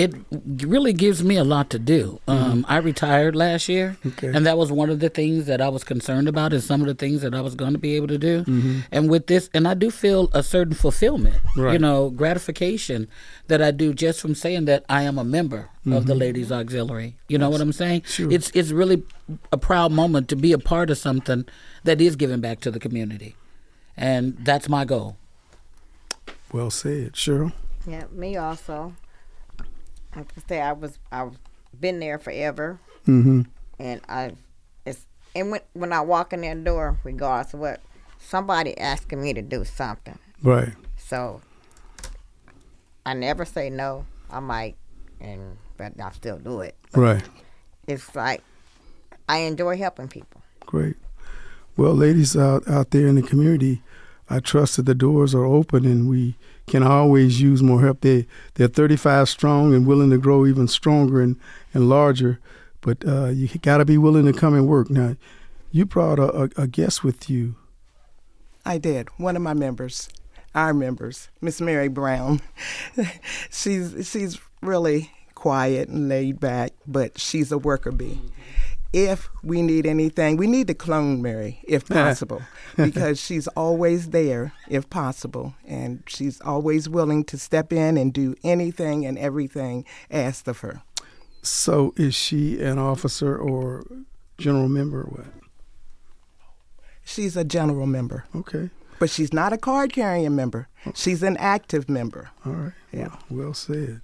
It 0.00 0.14
really 0.64 0.94
gives 0.94 1.22
me 1.22 1.36
a 1.36 1.44
lot 1.44 1.68
to 1.68 1.78
do. 1.78 2.20
Um, 2.26 2.62
mm-hmm. 2.62 2.72
I 2.72 2.78
retired 2.78 3.36
last 3.36 3.68
year, 3.68 3.98
okay. 4.06 4.28
and 4.28 4.46
that 4.46 4.56
was 4.56 4.72
one 4.72 4.88
of 4.88 4.98
the 4.98 5.10
things 5.10 5.44
that 5.44 5.60
I 5.60 5.68
was 5.68 5.84
concerned 5.84 6.26
about, 6.26 6.54
and 6.54 6.62
some 6.62 6.80
of 6.80 6.86
the 6.86 6.94
things 6.94 7.20
that 7.20 7.34
I 7.34 7.42
was 7.42 7.54
going 7.54 7.74
to 7.74 7.78
be 7.78 7.96
able 7.96 8.06
to 8.08 8.16
do. 8.16 8.44
Mm-hmm. 8.44 8.80
And 8.90 9.10
with 9.10 9.26
this, 9.26 9.50
and 9.52 9.68
I 9.68 9.74
do 9.74 9.90
feel 9.90 10.30
a 10.32 10.42
certain 10.42 10.72
fulfillment, 10.72 11.36
right. 11.54 11.74
you 11.74 11.78
know, 11.78 12.08
gratification 12.08 13.08
that 13.48 13.60
I 13.60 13.72
do 13.72 13.92
just 13.92 14.22
from 14.22 14.34
saying 14.34 14.64
that 14.64 14.86
I 14.88 15.02
am 15.02 15.18
a 15.18 15.24
member 15.24 15.68
mm-hmm. 15.80 15.92
of 15.92 16.06
the 16.06 16.14
mm-hmm. 16.14 16.20
Ladies 16.20 16.50
Auxiliary. 16.50 17.16
You 17.28 17.36
know 17.36 17.50
what 17.50 17.60
I'm 17.60 17.72
saying? 17.72 18.04
Sure. 18.06 18.32
It's 18.32 18.50
it's 18.54 18.70
really 18.70 19.02
a 19.52 19.58
proud 19.58 19.92
moment 19.92 20.30
to 20.30 20.36
be 20.36 20.52
a 20.52 20.58
part 20.58 20.88
of 20.88 20.96
something 20.96 21.44
that 21.84 22.00
is 22.00 22.16
giving 22.16 22.40
back 22.40 22.60
to 22.60 22.70
the 22.70 22.80
community, 22.80 23.36
and 23.98 24.38
that's 24.40 24.66
my 24.66 24.86
goal. 24.86 25.18
Well 26.52 26.70
said, 26.70 27.12
Cheryl. 27.12 27.52
Yeah, 27.86 28.04
me 28.12 28.38
also. 28.38 28.94
I 30.12 30.22
can 30.22 30.46
say 30.48 30.60
I 30.60 30.72
was 30.72 30.98
I've 31.12 31.38
been 31.78 32.00
there 32.00 32.18
forever, 32.18 32.80
mm-hmm. 33.06 33.42
and 33.78 34.00
I 34.08 34.32
it's 34.84 35.06
and 35.34 35.50
when 35.50 35.60
when 35.72 35.92
I 35.92 36.00
walk 36.00 36.32
in 36.32 36.40
that 36.42 36.64
door, 36.64 36.98
regardless 37.04 37.54
of 37.54 37.60
what, 37.60 37.80
somebody 38.18 38.76
asking 38.78 39.22
me 39.22 39.32
to 39.34 39.42
do 39.42 39.64
something. 39.64 40.18
Right. 40.42 40.72
So 40.96 41.40
I 43.06 43.14
never 43.14 43.44
say 43.44 43.70
no. 43.70 44.06
I 44.30 44.40
might, 44.40 44.76
and 45.20 45.56
but 45.76 45.92
I 46.00 46.10
still 46.12 46.38
do 46.38 46.60
it. 46.60 46.76
But 46.92 47.00
right. 47.00 47.28
It's 47.86 48.14
like 48.14 48.42
I 49.28 49.38
enjoy 49.38 49.76
helping 49.76 50.08
people. 50.08 50.42
Great. 50.66 50.96
Well, 51.76 51.94
ladies 51.94 52.36
out 52.36 52.68
out 52.68 52.90
there 52.90 53.06
in 53.06 53.14
the 53.14 53.22
community, 53.22 53.82
I 54.30 54.38
trust 54.38 54.76
that 54.76 54.86
the 54.86 54.94
doors 54.94 55.34
are 55.34 55.44
open 55.44 55.84
and 55.84 56.08
we 56.08 56.36
can 56.68 56.84
always 56.84 57.40
use 57.40 57.62
more 57.64 57.82
help. 57.82 58.00
They 58.00 58.26
they're 58.54 58.68
35 58.68 59.28
strong 59.28 59.74
and 59.74 59.86
willing 59.86 60.10
to 60.10 60.18
grow 60.18 60.46
even 60.46 60.68
stronger 60.68 61.20
and, 61.20 61.36
and 61.74 61.88
larger, 61.88 62.38
but 62.80 63.04
uh, 63.06 63.26
you 63.26 63.48
got 63.60 63.78
to 63.78 63.84
be 63.84 63.98
willing 63.98 64.26
to 64.26 64.32
come 64.32 64.54
and 64.54 64.68
work. 64.68 64.88
Now, 64.88 65.16
you 65.72 65.84
brought 65.84 66.20
a, 66.20 66.42
a, 66.42 66.62
a, 66.62 66.66
guest 66.68 67.02
with 67.02 67.28
you. 67.28 67.56
I 68.64 68.78
did. 68.78 69.08
One 69.16 69.34
of 69.34 69.42
my 69.42 69.54
members, 69.54 70.08
our 70.54 70.72
members, 70.72 71.28
Miss 71.40 71.60
Mary 71.60 71.88
Brown. 71.88 72.40
she's 73.50 74.08
she's 74.08 74.38
really 74.62 75.10
quiet 75.34 75.88
and 75.88 76.08
laid 76.08 76.38
back, 76.38 76.72
but 76.86 77.18
she's 77.18 77.50
a 77.50 77.58
worker 77.58 77.90
bee 77.90 78.20
if 78.92 79.28
we 79.42 79.62
need 79.62 79.86
anything. 79.86 80.36
We 80.36 80.46
need 80.46 80.66
to 80.68 80.74
clone 80.74 81.22
Mary 81.22 81.60
if 81.64 81.88
possible 81.88 82.42
because 82.76 83.20
she's 83.20 83.46
always 83.48 84.10
there 84.10 84.52
if 84.68 84.88
possible. 84.90 85.54
And 85.66 86.02
she's 86.06 86.40
always 86.40 86.88
willing 86.88 87.24
to 87.24 87.38
step 87.38 87.72
in 87.72 87.96
and 87.96 88.12
do 88.12 88.34
anything 88.42 89.06
and 89.06 89.18
everything 89.18 89.84
asked 90.10 90.48
of 90.48 90.58
her. 90.58 90.82
So 91.42 91.94
is 91.96 92.14
she 92.14 92.60
an 92.60 92.78
officer 92.78 93.36
or 93.36 93.84
general 94.38 94.68
member 94.68 95.02
or 95.02 95.04
what? 95.04 95.26
She's 97.04 97.36
a 97.36 97.44
general 97.44 97.86
member. 97.86 98.24
Okay. 98.34 98.70
But 98.98 99.10
she's 99.10 99.32
not 99.32 99.52
a 99.52 99.58
card 99.58 99.92
carrying 99.92 100.36
member. 100.36 100.68
She's 100.94 101.22
an 101.22 101.36
active 101.38 101.88
member. 101.88 102.30
All 102.44 102.52
right. 102.52 102.72
Yeah. 102.92 103.16
Well, 103.30 103.46
well 103.46 103.54
said. 103.54 104.02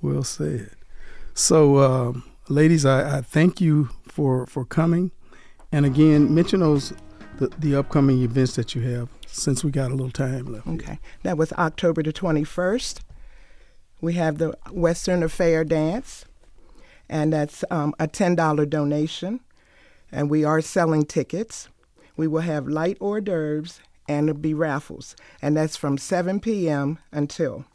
Well 0.00 0.22
said. 0.22 0.70
So, 1.34 1.78
um, 1.78 2.24
ladies, 2.48 2.86
I, 2.86 3.18
I 3.18 3.20
thank 3.20 3.60
you 3.60 3.90
for 4.18 4.46
for 4.48 4.64
coming, 4.64 5.12
and 5.70 5.86
again, 5.86 6.34
mention 6.34 6.58
those 6.58 6.92
the, 7.38 7.46
the 7.60 7.76
upcoming 7.76 8.20
events 8.22 8.56
that 8.56 8.74
you 8.74 8.82
have 8.82 9.08
since 9.28 9.62
we 9.62 9.70
got 9.70 9.92
a 9.92 9.94
little 9.94 10.10
time 10.10 10.52
left. 10.52 10.66
Okay, 10.66 10.98
that 11.22 11.38
was 11.38 11.52
October 11.52 12.02
the 12.02 12.12
twenty 12.12 12.42
first. 12.42 13.00
We 14.00 14.14
have 14.14 14.38
the 14.38 14.58
Western 14.72 15.22
Affair 15.22 15.62
Dance, 15.62 16.24
and 17.08 17.32
that's 17.32 17.64
um, 17.70 17.94
a 18.00 18.08
ten 18.08 18.34
dollar 18.34 18.66
donation, 18.66 19.38
and 20.10 20.28
we 20.28 20.42
are 20.44 20.60
selling 20.60 21.04
tickets. 21.04 21.68
We 22.16 22.26
will 22.26 22.40
have 22.40 22.66
light 22.66 22.96
hors 23.00 23.20
d'oeuvres 23.20 23.78
and 24.08 24.30
it'll 24.30 24.40
be 24.40 24.54
raffles, 24.54 25.14
and 25.42 25.56
that's 25.56 25.76
from 25.76 25.98
7 25.98 26.40
p.m. 26.40 26.98
until 27.12 27.66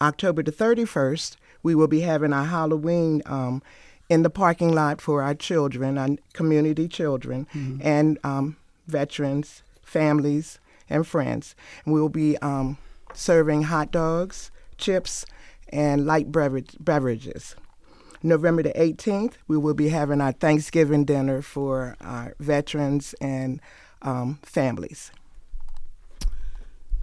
October 0.00 0.42
the 0.42 0.52
31st. 0.52 1.36
We 1.62 1.74
will 1.74 1.88
be 1.88 2.02
having 2.02 2.34
our 2.34 2.44
Halloween 2.44 3.22
um, 3.24 3.62
in 4.08 4.22
the 4.22 4.30
parking 4.30 4.74
lot 4.74 5.00
for 5.00 5.22
our 5.22 5.34
children, 5.34 5.98
our 5.98 6.10
community 6.32 6.88
children, 6.88 7.46
mm-hmm. 7.54 7.80
and 7.82 8.18
um, 8.24 8.56
veterans, 8.86 9.62
families, 9.82 10.58
and 10.88 11.06
friends. 11.06 11.54
We'll 11.84 12.08
be 12.08 12.36
um, 12.38 12.78
serving 13.14 13.64
hot 13.64 13.90
dogs, 13.90 14.50
chips, 14.78 15.26
and 15.70 16.06
light 16.06 16.30
beverage, 16.30 16.76
beverages. 16.78 17.56
November 18.22 18.62
the 18.62 18.72
18th, 18.72 19.34
we 19.46 19.56
will 19.56 19.74
be 19.74 19.88
having 19.88 20.20
our 20.20 20.32
Thanksgiving 20.32 21.04
dinner 21.04 21.42
for 21.42 21.96
our 22.00 22.34
veterans 22.40 23.14
and 23.20 23.60
um, 24.02 24.38
families. 24.42 25.12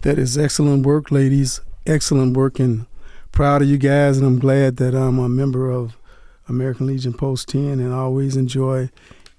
That 0.01 0.17
is 0.17 0.37
excellent 0.37 0.85
work, 0.85 1.11
ladies. 1.11 1.61
Excellent 1.85 2.35
work, 2.35 2.59
and 2.59 2.87
proud 3.31 3.61
of 3.61 3.69
you 3.69 3.77
guys. 3.77 4.17
And 4.17 4.27
I'm 4.27 4.39
glad 4.39 4.77
that 4.77 4.95
I'm 4.95 5.19
a 5.19 5.29
member 5.29 5.69
of 5.69 5.97
American 6.47 6.87
Legion 6.87 7.13
Post 7.13 7.49
10, 7.49 7.79
and 7.79 7.93
always 7.93 8.35
enjoy 8.35 8.89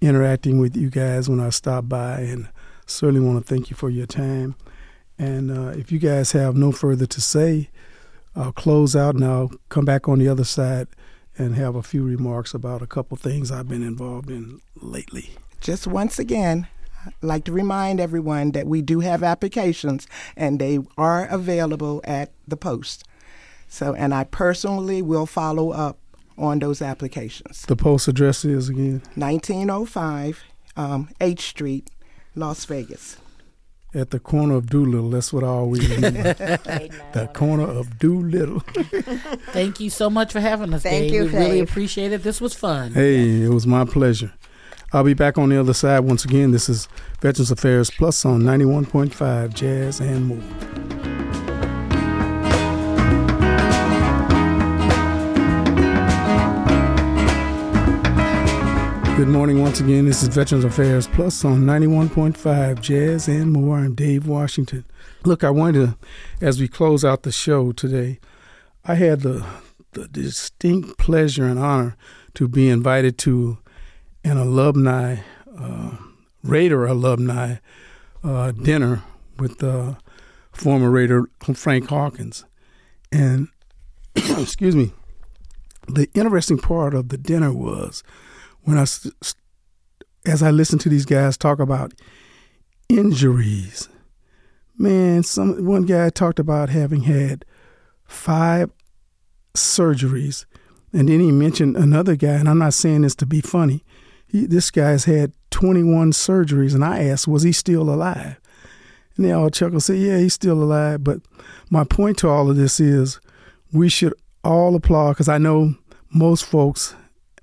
interacting 0.01 0.59
with 0.59 0.77
you 0.77 0.90
guys 0.90 1.29
when 1.29 1.40
I 1.40 1.51
stop 1.51 1.88
by. 1.88 2.21
And 2.21 2.49
certainly 2.87 3.25
want 3.25 3.45
to 3.45 3.55
thank 3.55 3.71
you 3.71 3.77
for 3.77 3.90
your 3.90 4.07
time. 4.07 4.55
And 5.19 5.51
uh, 5.51 5.71
if 5.79 5.93
you 5.93 5.99
guys 5.99 6.33
have 6.33 6.57
no 6.57 6.73
further 6.73 7.07
to 7.07 7.21
say, 7.21 7.71
I'll 8.37 8.53
close 8.53 8.97
out 8.97 9.14
and 9.14 9.25
I'll 9.25 9.53
come 9.69 9.85
back 9.85 10.09
on 10.09 10.19
the 10.19 10.29
other 10.29 10.45
side 10.45 10.88
and 11.38 11.55
have 11.55 11.75
a 11.77 11.83
few 11.83 12.05
remarks 12.05 12.55
about 12.55 12.83
a 12.83 12.87
couple 12.87 13.17
things 13.17 13.51
I've 13.51 13.69
been 13.69 13.83
involved 13.83 14.31
in 14.31 14.61
lately. 14.77 15.31
Just 15.61 15.87
once 15.87 16.19
again, 16.19 16.67
I'd 17.07 17.12
like 17.23 17.45
to 17.45 17.53
remind 17.53 18.01
everyone 18.01 18.53
that 18.53 18.67
we 18.67 18.83
do 18.83 19.01
have 19.01 19.23
applications 19.23 20.07
and 20.37 20.59
they 20.59 20.79
are 20.99 21.27
available 21.27 22.01
at 22.05 22.33
the 22.47 22.57
post. 22.57 23.05
So, 23.69 23.95
and 23.95 24.14
I 24.14 24.25
personally 24.25 25.03
will 25.03 25.27
follow 25.27 25.71
up 25.71 25.99
on 26.37 26.59
those 26.59 26.83
applications. 26.83 27.62
The 27.62 27.77
post 27.77 28.09
address 28.09 28.44
is 28.44 28.68
again 28.68 29.03
1905 29.14 30.42
um, 30.77 31.09
H 31.20 31.42
Street, 31.49 31.90
Las 32.35 32.64
Vegas. 32.64 33.18
at 33.94 34.11
the 34.11 34.18
corner 34.18 34.55
of 34.57 34.68
Doolittle. 34.68 35.11
That's 35.11 35.33
what 35.33 35.44
I 35.44 35.47
always 35.47 35.88
remember. 35.94 36.35
the 36.35 37.31
corner 37.33 37.62
of 37.64 37.99
Doolittle. 38.01 38.61
Thank 39.53 39.79
you 39.79 39.88
so 39.90 40.11
much 40.11 40.33
for 40.33 40.40
having 40.40 40.75
us, 40.75 40.83
Thank 40.83 41.11
Dave. 41.11 41.12
you, 41.12 41.25
we 41.27 41.29
really 41.29 41.61
appreciate 41.61 42.12
it. 42.12 42.23
This 42.25 42.40
was 42.40 42.55
fun. 42.55 42.92
Hey, 42.92 43.42
it 43.42 43.51
was 43.51 43.66
my 43.66 43.85
pleasure. 43.85 44.33
I'll 44.92 45.05
be 45.05 45.14
back 45.14 45.38
on 45.38 45.49
the 45.49 45.59
other 45.59 45.75
side 45.75 46.01
once 46.01 46.25
again. 46.25 46.51
This 46.51 46.68
is 46.68 46.88
Veterans 47.20 47.51
Affairs 47.53 47.90
Plus 47.90 48.25
on 48.25 48.42
91.5 48.42 49.55
Jazz 49.55 50.01
and 50.01 50.27
more. 50.27 51.13
Good 59.16 59.29
morning 59.29 59.62
once 59.62 59.79
again. 59.79 60.07
This 60.07 60.24
is 60.24 60.29
Veterans 60.29 60.64
Affairs 60.64 61.07
Plus 61.07 61.44
on 61.44 61.61
91.5 61.61 62.81
Jazz 62.81 63.29
and 63.29 63.53
more. 63.53 63.79
I'm 63.79 63.94
Dave 63.94 64.27
Washington. 64.27 64.85
Look, 65.24 65.44
I 65.44 65.50
wanted 65.50 65.87
to, 65.87 65.98
as 66.44 66.59
we 66.59 66.66
close 66.66 67.05
out 67.05 67.22
the 67.22 67.31
show 67.31 67.70
today, 67.70 68.18
I 68.85 68.96
had 68.96 69.20
the, 69.20 69.46
the 69.92 70.09
distinct 70.09 70.98
pleasure 70.98 71.44
and 71.44 71.61
honor 71.61 71.96
to 72.35 72.48
be 72.48 72.68
invited 72.68 73.16
to 73.18 73.59
an 74.24 74.37
alumni, 74.37 75.18
uh, 75.57 75.92
Raider 76.42 76.85
alumni 76.85 77.59
uh, 78.24 78.50
dinner 78.50 79.05
with 79.38 79.62
uh, 79.62 79.94
former 80.50 80.90
Raider 80.90 81.31
Frank 81.55 81.88
Hawkins. 81.88 82.44
And, 83.12 83.46
excuse 84.16 84.74
me, 84.74 84.90
the 85.87 86.09
interesting 86.14 86.59
part 86.59 86.94
of 86.94 87.11
the 87.11 87.16
dinner 87.16 87.53
was 87.53 88.03
when 88.64 88.79
I, 88.79 88.87
as 90.27 90.42
I 90.42 90.50
listened 90.50 90.81
to 90.83 90.88
these 90.88 91.07
guys 91.07 91.37
talk 91.37 91.59
about 91.59 91.92
injuries, 92.88 93.88
man, 94.77 95.22
some 95.22 95.64
one 95.64 95.85
guy 95.85 96.11
talked 96.11 96.38
about 96.38 96.70
having 96.70 97.03
had 97.03 97.44
five 98.05 98.70
surgeries, 99.55 100.46
and 100.92 101.09
then 101.09 101.20
he 101.20 101.31
mentioned 101.31 101.77
another 101.77 102.16
guy, 102.16 102.35
and 102.35 102.48
I'm 102.48 102.59
not 102.59 102.74
saying 102.74 103.03
this 103.03 103.14
to 103.16 103.27
be 103.27 103.40
funny. 103.40 103.85
He, 104.27 104.46
this 104.46 104.70
guy's 104.70 105.05
had 105.05 105.33
21 105.50 106.12
surgeries, 106.12 106.74
and 106.74 106.85
I 106.85 107.05
asked, 107.05 107.29
was 107.29 107.42
he 107.42 107.53
still 107.53 107.90
alive? 107.90 108.40
And 109.16 109.24
they 109.24 109.33
all 109.33 109.50
chuckled, 109.50 109.83
say, 109.83 109.96
yeah, 109.96 110.18
he's 110.18 110.35
still 110.35 110.62
alive. 110.62 111.05
But 111.05 111.20
my 111.70 111.85
point 111.85 112.18
to 112.18 112.29
all 112.29 112.50
of 112.50 112.57
this 112.57 112.81
is, 112.81 113.20
we 113.72 113.88
should 113.88 114.14
all 114.42 114.74
applaud 114.74 115.12
because 115.12 115.29
I 115.29 115.38
know 115.38 115.74
most 116.11 116.44
folks, 116.44 116.94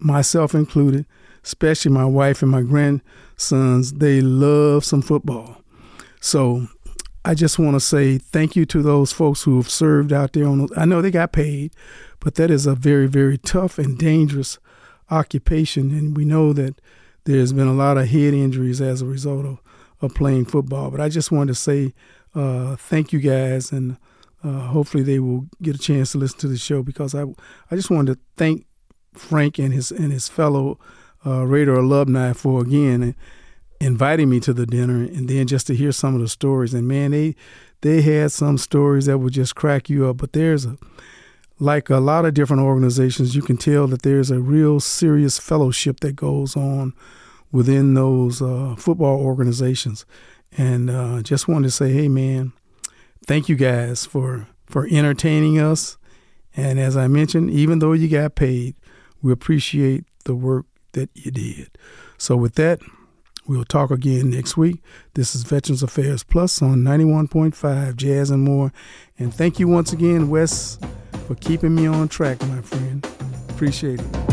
myself 0.02 0.54
included, 0.54 1.06
especially 1.44 1.92
my 1.92 2.06
wife 2.06 2.42
and 2.42 2.52
my 2.52 2.62
grandsons, 2.62 3.94
they 3.94 4.22
love 4.22 4.84
some 4.84 5.02
football. 5.02 5.58
So 6.20 6.68
I 7.24 7.36
just 7.36 7.60
want 7.60 7.76
to 7.76 7.80
say 7.80 8.18
thank 8.18 8.56
you 8.56 8.66
to 8.68 8.82
those 8.82 9.12
folks 9.12 9.44
who 9.44 9.58
have 9.58 9.70
served 9.70 10.12
out 10.12 10.34
there. 10.34 10.48
On 10.48 10.60
those, 10.60 10.72
I 10.76 10.86
know 10.86 11.02
they 11.02 11.12
got 11.12 11.32
paid, 11.32 11.74
but 12.20 12.36
that 12.36 12.50
is 12.50 12.66
a 12.66 12.76
very, 12.76 13.08
very 13.08 13.38
tough 13.38 13.78
and 13.78 13.98
dangerous 13.98 14.60
occupation, 15.10 15.92
and 15.92 16.16
we 16.16 16.26
know 16.26 16.54
that 16.54 16.80
there's 17.26 17.54
been 17.54 17.68
a 17.68 17.74
lot 17.74 17.98
of 17.98 18.08
head 18.08 18.34
injuries 18.34 18.82
as 18.82 19.02
a 19.02 19.06
result 19.06 19.46
of, 19.46 19.60
of 20.02 20.16
playing 20.16 20.46
football. 20.46 20.90
But 20.90 21.02
I 21.02 21.10
just 21.10 21.32
wanted 21.32 21.54
to 21.54 21.60
say 21.60 21.94
uh, 22.34 22.76
thank 22.76 23.14
you 23.14 23.20
guys, 23.20 23.72
and 23.72 23.98
uh, 24.44 24.68
hopefully 24.68 25.04
they 25.04 25.20
will 25.20 25.48
get 25.62 25.76
a 25.76 25.80
chance 25.80 26.14
to 26.14 26.18
listen 26.18 26.40
to 26.40 26.48
the 26.48 26.58
show 26.58 26.82
because 26.82 27.14
I 27.14 27.24
I 27.70 27.76
just 27.76 27.92
wanted 27.92 28.16
to 28.16 28.20
thank 28.36 28.66
Frank 29.14 29.60
and 29.60 29.74
his 29.74 29.92
and 29.92 30.12
his 30.12 30.28
fellow 30.28 30.80
uh, 31.26 31.46
Raider 31.46 31.76
alumni 31.76 32.34
for 32.34 32.62
again 32.62 33.16
inviting 33.80 34.30
me 34.30 34.40
to 34.40 34.54
the 34.54 34.66
dinner 34.66 35.04
and 35.04 35.28
then 35.28 35.48
just 35.48 35.68
to 35.68 35.76
hear 35.76 35.92
some 35.92 36.14
of 36.16 36.22
the 36.22 36.28
stories. 36.28 36.74
And 36.74 36.88
man 36.88 37.12
they 37.12 37.36
they 37.82 38.02
had 38.02 38.32
some 38.32 38.58
stories 38.58 39.08
that 39.08 39.18
would 39.18 39.34
just 39.34 39.56
crack 39.56 39.90
you 39.90 40.08
up. 40.08 40.18
But 40.18 40.34
there's 40.34 40.66
a 40.66 40.78
like 41.60 41.90
a 41.90 41.98
lot 41.98 42.26
of 42.26 42.34
different 42.34 42.64
organizations 42.64 43.36
you 43.36 43.42
can 43.42 43.58
tell 43.58 43.88
that 43.88 44.02
there's 44.02 44.32
a 44.32 44.40
real 44.40 44.80
serious 44.80 45.38
fellowship 45.38 46.00
that 46.00 46.16
goes 46.16 46.56
on 46.56 46.94
within 47.52 47.94
those 47.94 48.42
uh, 48.42 48.76
football 48.78 49.20
organizations. 49.20 50.06
And 50.58 50.90
uh, 50.90 51.22
just 51.22 51.48
wanted 51.48 51.68
to 51.68 51.72
say 51.72 51.92
hey 51.92 52.08
man 52.08 52.54
thank 53.26 53.50
you 53.50 53.56
guys 53.56 54.06
for 54.06 54.48
for 54.68 54.88
entertaining 54.90 55.60
us. 55.60 55.98
And 56.56 56.80
as 56.80 56.98
i 56.98 57.08
mentioned 57.08 57.50
even 57.50 57.80
though 57.80 57.94
you 57.94 58.08
got 58.08 58.36
paid 58.36 58.76
we 59.22 59.32
appreciate 59.32 60.06
the 60.26 60.36
work 60.36 60.66
that 60.94 61.10
you 61.14 61.32
did 61.32 61.78
so 62.18 62.36
with 62.36 62.56
that 62.56 62.80
We'll 63.48 63.66
talk 63.66 63.90
again 63.90 64.30
next 64.30 64.56
week. 64.56 64.84
This 65.16 65.34
is 65.34 65.44
Veterans 65.44 65.82
Affairs 65.82 66.24
Plus 66.24 66.62
on 66.62 66.84
91.5 66.84 67.96
Jazz 67.96 68.30
and 68.30 68.44
More. 68.44 68.72
And 69.18 69.34
thank 69.34 69.60
you 69.60 69.68
once 69.68 69.92
again, 69.92 70.30
Wes, 70.30 70.78
for 71.28 71.36
keeping 71.36 71.74
me 71.74 71.88
on 71.88 72.08
track, 72.08 72.40
my 72.48 72.62
friend. 72.62 73.06
Appreciate 73.50 74.00
it. 74.00 74.31